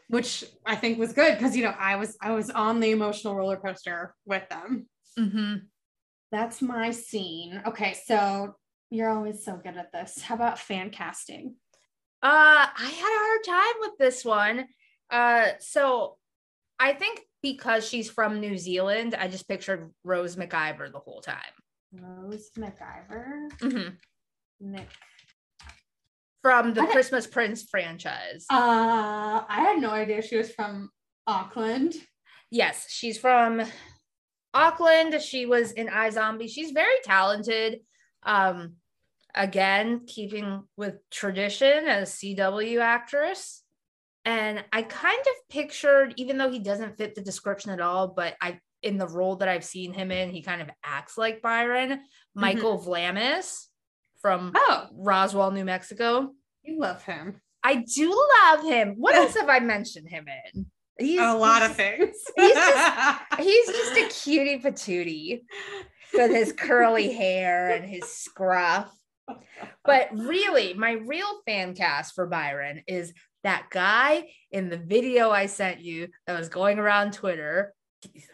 [0.08, 3.34] which I think was good because you know I was I was on the emotional
[3.34, 4.88] roller coaster with them.
[5.18, 5.68] Mhm.
[6.30, 7.62] That's my scene.
[7.66, 8.56] Okay, so
[8.90, 10.22] you're always so good at this.
[10.22, 11.56] How about fan casting?
[12.22, 14.68] Uh, I had a hard time with this one.
[15.10, 16.16] Uh, so
[16.78, 21.36] I think because she's from New Zealand, I just pictured Rose McIver the whole time.
[21.92, 23.50] Rose McIver.
[23.58, 23.96] Mhm.
[24.60, 24.88] Nick.
[26.42, 28.46] From the I- Christmas Prince franchise.
[28.50, 30.90] Uh, I had no idea she was from
[31.26, 31.94] Auckland.
[32.50, 33.62] yes, she's from
[34.52, 35.20] Auckland.
[35.22, 36.48] She was in iZombie.
[36.50, 37.80] She's very talented.
[38.22, 38.76] Um,
[39.34, 43.63] again, keeping with tradition as CW actress.
[44.24, 48.34] And I kind of pictured, even though he doesn't fit the description at all, but
[48.40, 51.90] I in the role that I've seen him in, he kind of acts like Byron,
[51.90, 52.40] mm-hmm.
[52.40, 53.64] Michael Vlamis
[54.20, 56.32] from Oh, Roswell, New Mexico.
[56.62, 57.40] you love him.
[57.62, 58.10] I do
[58.42, 58.94] love him.
[58.98, 60.66] What else have I mentioned him in?
[60.98, 62.16] He's a lot he's- of things.
[62.36, 65.40] he's just- He's just a cutie patootie
[66.12, 68.94] with his curly hair and his scruff.
[69.84, 73.12] But really, my real fan cast for Byron is
[73.44, 77.74] that guy in the video I sent you that was going around Twitter,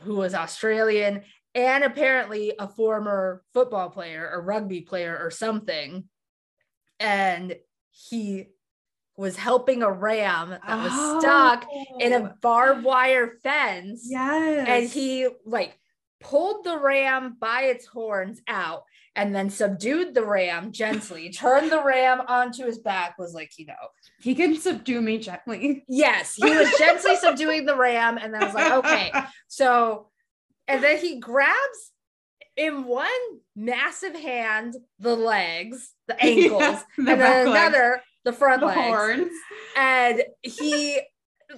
[0.00, 1.22] who was Australian
[1.54, 6.04] and apparently a former football player or rugby player or something.
[6.98, 7.56] And
[7.90, 8.46] he
[9.16, 11.66] was helping a ram that was stuck
[11.98, 12.32] in a oh.
[12.40, 14.66] barbed wire fence Yes.
[14.66, 15.78] and he like
[16.20, 18.84] pulled the ram by its horns out
[19.16, 23.66] and then subdued the ram gently, turned the ram onto his back, was like, you
[23.66, 23.74] know,
[24.20, 25.84] he can subdue me gently.
[25.88, 29.12] Yes, he was gently subduing the ram, and then I was like, okay.
[29.48, 30.08] So,
[30.68, 31.92] and then he grabs
[32.56, 33.08] in one
[33.56, 38.02] massive hand the legs, the ankles, yeah, the and then another legs.
[38.24, 38.78] the front the legs.
[38.78, 39.32] Horns.
[39.76, 41.00] And he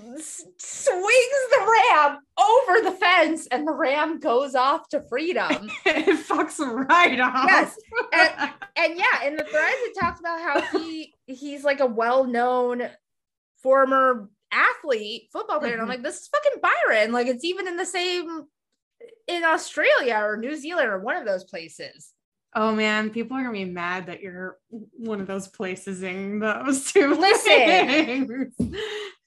[0.00, 5.70] swings the ram over the fence and the ram goes off to freedom.
[5.86, 7.46] it fucks right off.
[7.46, 7.76] Yes.
[8.12, 12.88] And, and yeah, in the threads it talks about how he he's like a well-known
[13.62, 15.72] former athlete, football player.
[15.72, 16.02] And I'm mm-hmm.
[16.02, 17.12] like, this is fucking Byron.
[17.12, 18.46] Like it's even in the same
[19.26, 22.12] in Australia or New Zealand or one of those places.
[22.54, 26.92] Oh man, people are gonna be mad that you're one of those places in those
[26.92, 27.14] two.
[27.14, 28.52] Listen,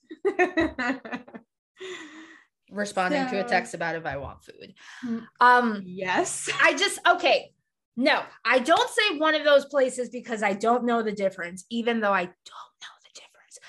[2.72, 4.74] responding so, to a text about if I want food.
[5.06, 6.50] Mm, um, yes.
[6.62, 7.52] I just okay.
[7.98, 12.02] No, I don't say one of those places because I don't know the difference, even
[12.02, 13.60] though I don't know the difference.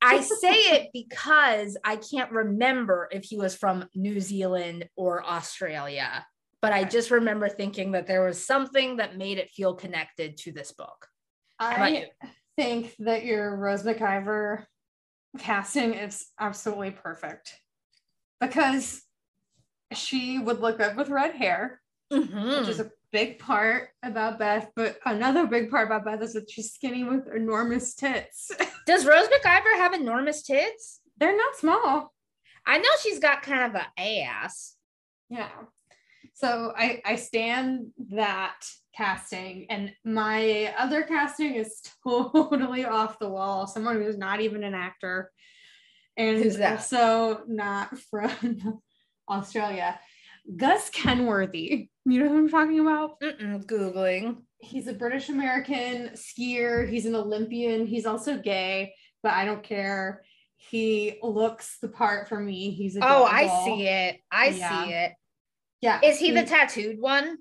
[0.00, 6.24] I say it because I can't remember if he was from New Zealand or Australia,
[6.60, 10.52] but I just remember thinking that there was something that made it feel connected to
[10.52, 11.08] this book.
[11.58, 12.06] I
[12.56, 14.66] think that your Rose McIver
[15.38, 17.54] casting is absolutely perfect
[18.40, 19.02] because
[19.94, 21.80] she would look good with red hair,
[22.12, 22.60] mm-hmm.
[22.60, 24.70] which is a big part about Beth.
[24.74, 28.50] But another big part about Beth is that she's skinny with enormous tits.
[28.86, 31.00] Does Rose McIver have enormous tits?
[31.18, 32.12] They're not small.
[32.66, 34.76] I know she's got kind of a ass.
[35.28, 35.50] Yeah.
[36.34, 38.64] So I I stand that
[38.96, 43.66] casting and my other casting is totally off the wall.
[43.66, 45.30] Someone who's not even an actor.
[46.16, 48.80] And who's also not from
[49.28, 49.98] australia.
[50.56, 51.88] Gus kenworthy.
[52.04, 53.20] You know who i'm talking about?
[53.20, 54.42] Mm-mm, googling.
[54.58, 56.88] He's a british american skier.
[56.88, 57.86] He's an olympian.
[57.86, 60.22] He's also gay but i don't care.
[60.56, 62.70] He looks the part for me.
[62.70, 64.20] He's oh i see it.
[64.30, 64.84] I yeah.
[64.84, 65.12] see it.
[65.80, 67.38] Yeah is he, he the tattooed one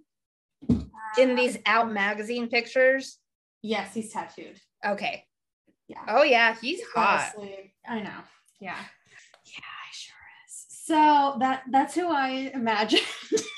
[1.18, 3.18] in these out magazine pictures?
[3.62, 4.60] Yes, he's tattooed.
[4.86, 5.26] Okay.
[5.88, 6.00] Yeah.
[6.08, 7.34] Oh yeah, he's, hot.
[7.38, 8.10] Honestly, I know.
[8.60, 8.78] Yeah.
[9.46, 10.16] Yeah, I sure
[10.48, 10.66] is.
[10.70, 13.02] So that that's who I imagined.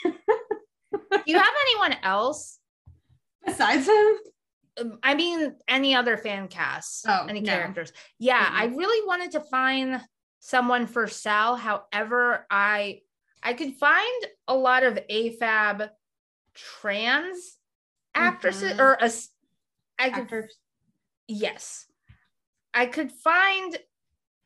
[0.03, 0.11] Do
[1.25, 2.59] you have anyone else
[3.45, 4.15] besides him?
[4.81, 7.51] Um, I mean, any other fan casts, oh, any no.
[7.51, 7.93] characters.
[8.17, 8.55] Yeah, mm-hmm.
[8.55, 10.01] I really wanted to find
[10.39, 11.55] someone for Sal.
[11.55, 13.01] However, I
[13.43, 15.89] I could find a lot of AFAB
[16.55, 17.57] trans
[18.15, 18.81] actresses mm-hmm.
[18.81, 19.11] or a
[19.99, 20.57] I could, Actors.
[21.27, 21.85] yes
[22.73, 23.77] i could find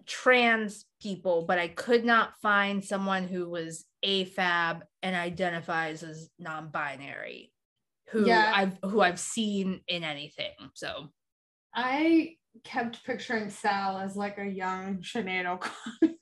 [0.05, 7.51] trans people but i could not find someone who was afab and identifies as non-binary
[8.09, 8.51] who yeah.
[8.55, 11.09] i've who i've seen in anything so
[11.73, 16.13] i kept picturing sal as like a young Sinead O'Connor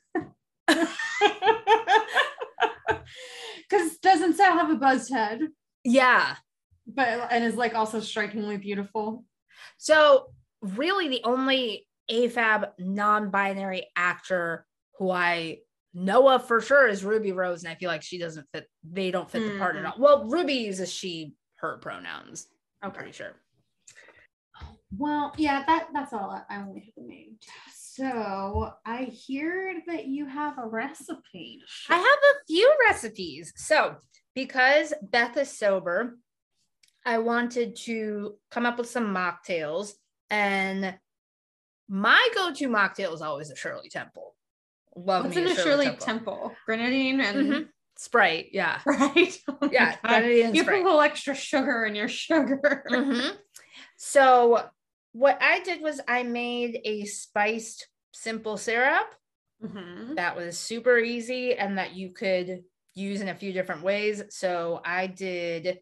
[3.70, 5.40] because doesn't sal have a buzzed head
[5.86, 6.36] yeah.
[6.88, 9.24] But and is like also strikingly beautiful.
[9.78, 10.28] So
[10.62, 14.66] really the only AFAB non-binary actor
[14.98, 15.60] who I
[15.94, 18.68] know of for sure is Ruby Rose, and I feel like she doesn't fit.
[18.84, 19.54] They don't fit mm-hmm.
[19.54, 20.04] the part at mm-hmm.
[20.04, 20.20] all.
[20.20, 22.48] Well, Ruby uses she her pronouns.
[22.82, 23.34] I'm pretty sure.
[24.98, 26.46] Well, yeah, that that's all.
[26.50, 27.38] I only have the name.
[27.74, 31.62] So I hear that you have a recipe.
[31.90, 33.54] I have a few recipes.
[33.56, 33.96] So
[34.36, 36.18] because Beth is sober,
[37.06, 39.94] I wanted to come up with some mocktails.
[40.30, 40.96] And
[41.88, 44.36] my go-to mocktail is always a Shirley Temple.
[44.96, 46.06] Love What's in a Shirley, Shirley Temple?
[46.06, 46.56] Temple?
[46.66, 47.62] Grenadine and mm-hmm.
[47.98, 48.50] Sprite.
[48.52, 48.80] Yeah.
[48.86, 49.38] Right.
[49.48, 49.96] Oh yeah.
[50.04, 50.78] Grenadine you Sprite.
[50.78, 52.84] put a little extra sugar in your sugar.
[52.90, 53.36] Mm-hmm.
[53.98, 54.66] So
[55.14, 59.14] what I did was I made a spiced simple syrup.
[59.64, 60.16] Mm-hmm.
[60.16, 62.64] That was super easy and that you could
[62.96, 64.24] use in a few different ways.
[64.30, 65.80] So I did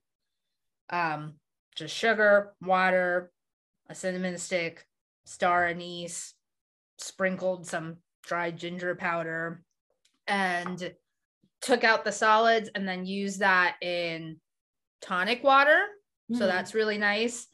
[0.89, 1.35] um,
[1.75, 3.31] just sugar, water,
[3.89, 4.85] a cinnamon stick,
[5.25, 6.33] star anise,
[6.97, 9.63] sprinkled some dried ginger powder,
[10.27, 10.93] and
[11.61, 14.37] took out the solids and then used that in
[15.01, 15.81] tonic water.
[16.31, 16.37] Mm.
[16.37, 17.47] So that's really nice.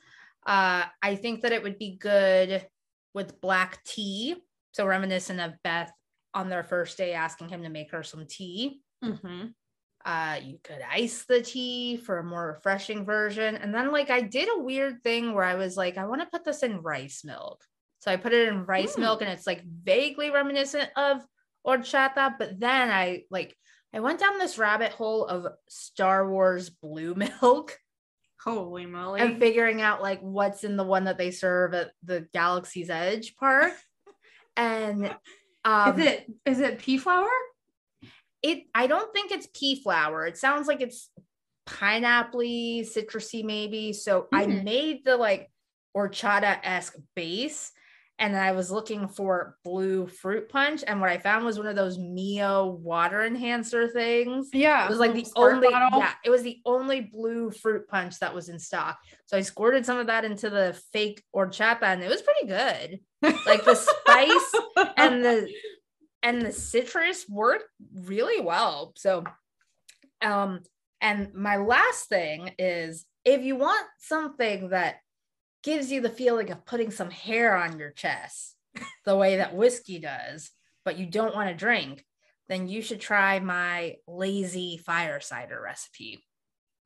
[0.45, 2.65] Uh, I think that it would be good
[3.13, 4.35] with black tea.
[4.71, 5.91] So reminiscent of Beth
[6.33, 8.81] on their first day asking him to make her some tea.
[9.03, 9.47] Mm-hmm.
[10.05, 13.55] Uh, you could ice the tea for a more refreshing version.
[13.55, 16.27] And then, like, I did a weird thing where I was like, I want to
[16.27, 17.63] put this in rice milk.
[17.99, 18.99] So I put it in rice mm.
[18.99, 21.21] milk and it's like vaguely reminiscent of
[21.65, 22.35] horchata.
[22.39, 23.55] But then I like
[23.93, 27.77] I went down this rabbit hole of Star Wars blue milk
[28.41, 29.19] Holy moly.
[29.19, 33.35] and figuring out like what's in the one that they serve at the Galaxy's Edge
[33.35, 33.73] park.
[34.57, 35.13] and
[35.65, 37.27] um is it is it pea flower?
[38.41, 40.25] It I don't think it's pea flower.
[40.25, 41.09] It sounds like it's
[41.65, 43.93] pineapple citrusy maybe.
[43.93, 44.63] So I Mhm.
[44.63, 45.51] made the like
[45.95, 47.71] horchata-esque base
[48.17, 51.67] and then I was looking for blue fruit punch and what I found was one
[51.67, 54.49] of those Mio water enhancer things.
[54.51, 54.85] Yeah.
[54.85, 58.49] It was like the only yeah, it was the only blue fruit punch that was
[58.49, 58.97] in stock.
[59.25, 62.99] So I squirted some of that into the fake horchata and it was pretty good.
[63.45, 64.53] Like the spice
[64.97, 65.49] and the
[66.23, 68.93] and the citrus worked really well.
[68.97, 69.23] So
[70.21, 70.61] um
[71.01, 74.97] and my last thing is if you want something that
[75.63, 78.55] gives you the feeling of putting some hair on your chest
[79.05, 80.51] the way that whiskey does,
[80.85, 82.05] but you don't want to drink,
[82.47, 86.23] then you should try my lazy fire cider recipe.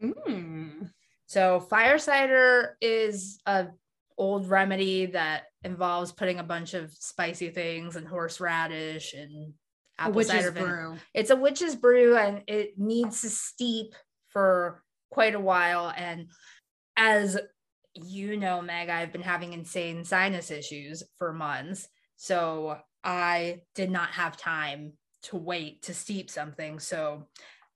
[0.01, 0.89] Mm.
[1.25, 3.67] So fire cider is a
[4.17, 9.53] old remedy that involves putting a bunch of spicy things and horseradish and
[9.99, 10.89] A apple witch's cider vinegar.
[10.89, 10.97] brew.
[11.13, 13.93] It's a witch's brew and it needs to steep
[14.29, 15.93] for quite a while.
[15.95, 16.27] And
[16.97, 17.39] as
[17.93, 21.87] you know, Meg, I've been having insane sinus issues for months.
[22.15, 24.93] So I did not have time
[25.23, 26.79] to wait to steep something.
[26.79, 27.27] So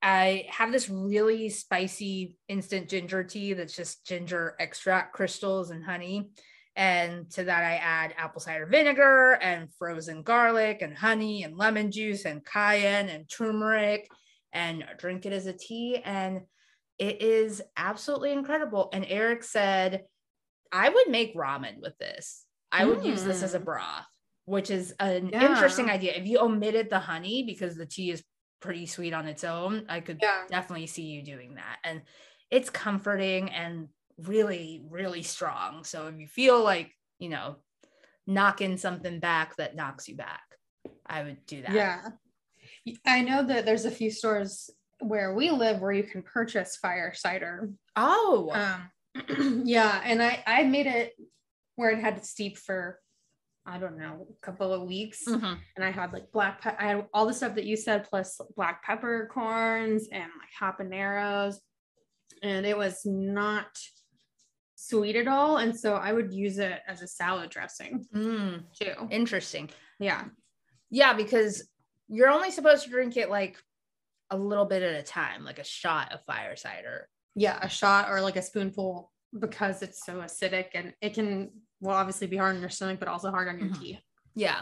[0.01, 6.29] I have this really spicy instant ginger tea that's just ginger extract crystals and honey.
[6.75, 11.91] And to that, I add apple cider vinegar and frozen garlic and honey and lemon
[11.91, 14.07] juice and cayenne and turmeric
[14.53, 15.99] and drink it as a tea.
[16.05, 16.41] And
[16.99, 18.89] it is absolutely incredible.
[18.93, 20.03] And Eric said,
[20.71, 22.45] I would make ramen with this.
[22.71, 23.65] I would use this as a Mm.
[23.65, 24.05] broth,
[24.45, 25.49] which is an Yeah.
[25.49, 26.13] interesting idea.
[26.13, 28.23] If you omitted the honey because the tea is
[28.59, 30.43] pretty sweet on its own, I could Yeah.
[30.49, 31.79] definitely see you doing that.
[31.83, 32.01] And
[32.49, 35.83] it's comforting and really, really strong.
[35.83, 37.57] So if you feel like, you know,
[38.25, 40.43] knocking something back that knocks you back,
[41.05, 41.73] I would do that.
[41.75, 42.09] Yeah.
[43.05, 47.13] I know that there's a few stores where we live where you can purchase fire
[47.13, 47.69] cider.
[47.95, 51.13] Oh, Um, yeah, and I I made it
[51.75, 52.99] where it had to steep for
[53.67, 55.57] I don't know a couple of weeks, mhm.
[55.75, 58.39] and I had like black pe- I had all the stuff that you said plus
[58.55, 61.55] black peppercorns and like habaneros,
[62.41, 63.77] and it was not
[64.75, 68.93] sweet at all, and so I would use it as a salad dressing Mm, too.
[69.11, 69.69] interesting.
[69.99, 70.25] Yeah,
[70.89, 71.67] Yeah, because
[72.07, 73.57] you're only supposed to drink it like
[74.29, 77.09] a little bit at a time, like a shot of fire cider.
[77.35, 81.95] yeah, a shot or like a spoonful because it's so acidic and it can well
[81.95, 83.79] obviously be hard on your stomach, but also hard on your Mhm.
[83.79, 83.99] teeth.
[84.35, 84.61] Yeah.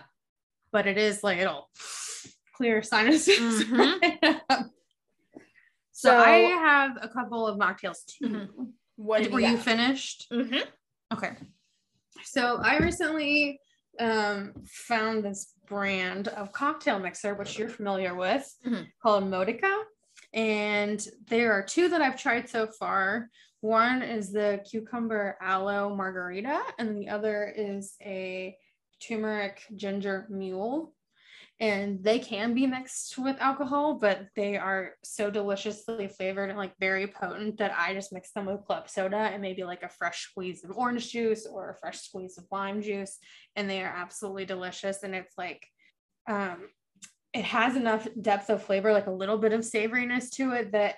[0.71, 1.69] but it is like it'll
[2.57, 3.63] clear sinuses.
[3.63, 4.41] Mhm.
[4.51, 8.27] so, So, I have a couple of mocktails too.
[8.27, 8.73] Mhm.
[8.97, 10.27] what Were you you finished?
[10.31, 10.67] Mhm.
[11.13, 11.37] Okay.
[12.23, 13.59] So I recently
[13.97, 18.87] um, found this brand of cocktail mixer, which you're familiar with, Mhm.
[19.01, 19.73] called Modica.
[20.33, 20.99] And
[21.29, 23.29] there are two that I've tried so far.
[23.65, 28.55] One is the cucumber aloe margarita, and the other is a
[29.01, 30.93] turmeric ginger mule.
[31.59, 36.73] And they can be mixed with alcohol, but they are so deliciously flavored and like
[36.79, 40.27] very potent that I just mix them with club soda and maybe like a fresh
[40.27, 43.17] squeeze of orange juice or a fresh squeeze of lime juice.
[43.55, 45.01] And they are absolutely delicious.
[45.01, 45.65] And it's like,
[46.29, 46.69] um,
[47.33, 50.97] it has enough depth of flavor, like a little bit of savoriness to it that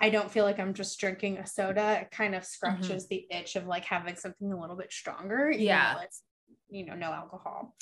[0.00, 1.98] I don't feel like I'm just drinking a soda.
[2.02, 5.50] It kind of scratches the itch of like having something a little bit stronger.
[5.50, 6.00] Yeah.
[6.02, 6.22] It's,
[6.70, 7.74] you know, no alcohol.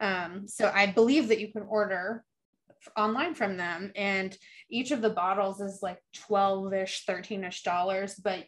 [0.00, 2.24] Um, so I believe that you can order
[2.96, 4.36] online from them and
[4.70, 5.98] each of the bottles is like
[6.28, 8.44] 12ish 13ish dollars but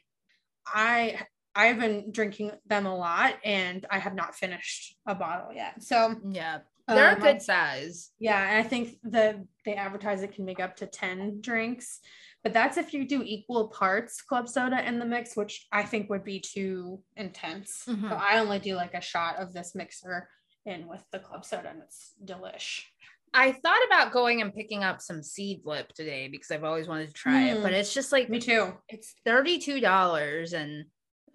[0.66, 1.18] i
[1.54, 6.14] i've been drinking them a lot and i have not finished a bottle yet so
[6.30, 6.58] Yeah.
[6.86, 8.10] They're um, a good size.
[8.18, 12.00] yeah and i think the, they advertise it can make up to 10 drinks
[12.46, 16.08] but that's if you do equal parts club soda in the mix which i think
[16.08, 18.08] would be too intense Mhm.
[18.08, 20.28] so i only do like a shot of this mixer
[20.64, 22.82] in with the club soda and it's delish
[23.34, 27.12] I thought about going and picking up some Seedlip today because I've always wanted to
[27.12, 27.62] try it, Mm.
[27.64, 30.84] but it's just like me too it's $32 and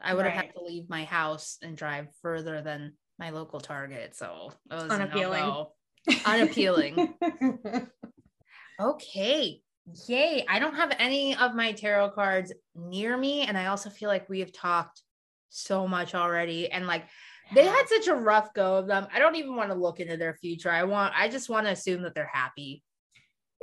[0.02, 4.16] I would have had to leave my house and drive further than my local Target.
[4.16, 5.66] So it was Unappealing.
[6.26, 7.14] Unappealing.
[8.80, 9.62] Okay.
[10.08, 10.46] Yay.
[10.48, 13.42] I don't have any of my tarot cards near me.
[13.42, 15.02] And I also feel like we have talked
[15.50, 16.72] so much already.
[16.72, 17.06] And like
[17.54, 19.08] they had such a rough go of them.
[19.14, 20.72] I don't even want to look into their future.
[20.72, 22.84] I want, I just want to assume that they're happy.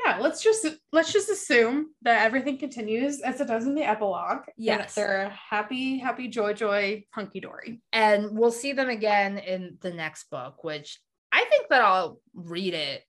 [0.05, 4.43] yeah, let's just let's just assume that everything continues as it does in the epilogue.
[4.57, 4.95] Yes.
[4.95, 7.81] they're happy, happy, joy, joy, hunky dory.
[7.93, 11.01] and we'll see them again in the next book, which
[11.33, 13.03] I think that I'll read it.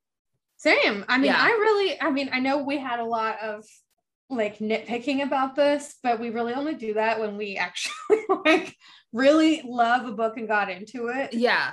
[0.60, 1.06] Same.
[1.08, 1.38] I mean, Yeah.
[1.40, 3.66] I really, I mean, I know we had a lot of
[4.30, 7.94] like nitpicking about this, but we really only do that when we actually
[8.46, 8.76] like
[9.14, 11.34] really love a book and got into it.
[11.34, 11.72] Yeah.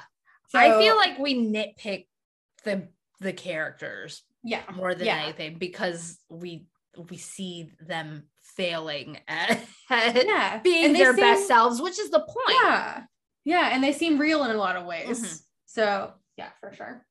[0.50, 2.06] So, I feel like we nitpick
[2.64, 2.88] the
[3.20, 5.22] the characters yeah, more than yeah.
[5.24, 6.66] anything because we
[7.10, 9.58] we see them failing at,
[9.90, 12.58] at yeah, being their seem- best selves, which is the point.
[12.62, 13.02] Yeah,
[13.44, 15.20] yeah, and they seem real in a lot of ways.
[15.20, 15.42] Mhm.
[15.66, 17.04] So yeah, for sure.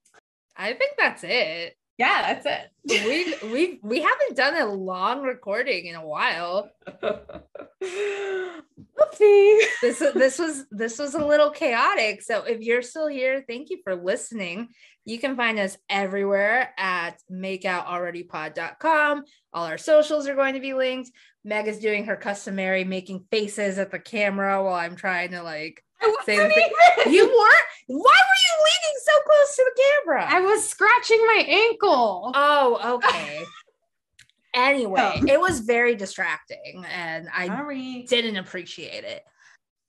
[0.56, 1.78] I think that's it.
[1.98, 2.72] Yeah, that's it.
[3.06, 6.70] We we we haven't done a long recording in a while.
[9.00, 9.62] Oopsie.
[9.82, 12.22] This this was this was a little chaotic.
[12.22, 14.70] So if you're still here, thank you for listening.
[15.06, 19.24] You can find us everywhere at makeoutalreadypod.com.
[19.54, 21.12] All our socials are going to be linked.
[21.46, 25.85] Meg is doing her customary making faces at the camera while I'm trying to like
[26.26, 30.26] Say the thing- you weren't why were you leaning so close to the camera?
[30.28, 32.32] I was scratching my ankle.
[32.36, 33.44] oh, okay.
[34.54, 35.26] Anyway, Oh.
[35.28, 38.06] it was very distracting and I Sorry.
[38.08, 39.22] didn't appreciate it.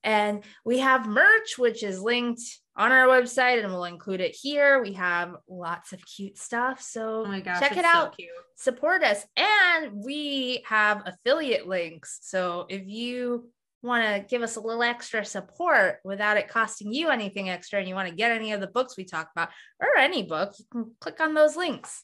[0.02, 2.40] And we have merch, which is linked
[2.76, 4.82] on our website, and we'll include it here.
[4.82, 6.82] We have lots of cute stuff.
[6.82, 8.28] So Oh gosh, check it so out, cute.
[8.56, 9.24] support us.
[9.36, 12.18] And we have affiliate links.
[12.22, 13.48] So if you
[13.82, 17.88] want to give us a little extra support without it costing you anything extra, and
[17.88, 19.50] you want to get any of the books we talk about
[19.80, 22.02] or any book, you can click on those links.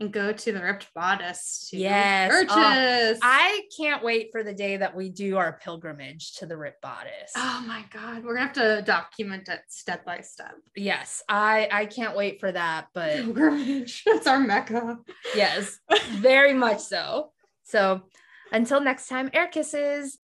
[0.00, 2.32] And go to the ripped bodice to Yes.
[2.34, 3.20] Oh, purchase.
[3.22, 7.30] I can't wait for the day that we do our pilgrimage to the Rip Bodice.
[7.36, 10.56] Oh my god, we're gonna have to document it step by step.
[10.74, 14.02] Yes, I I can't wait for that, but Pilgrimage.
[14.06, 14.98] That's our mecca.
[15.36, 15.78] yes,
[16.14, 17.30] very much so.
[17.62, 18.02] So
[18.50, 20.18] until next time, air kisses.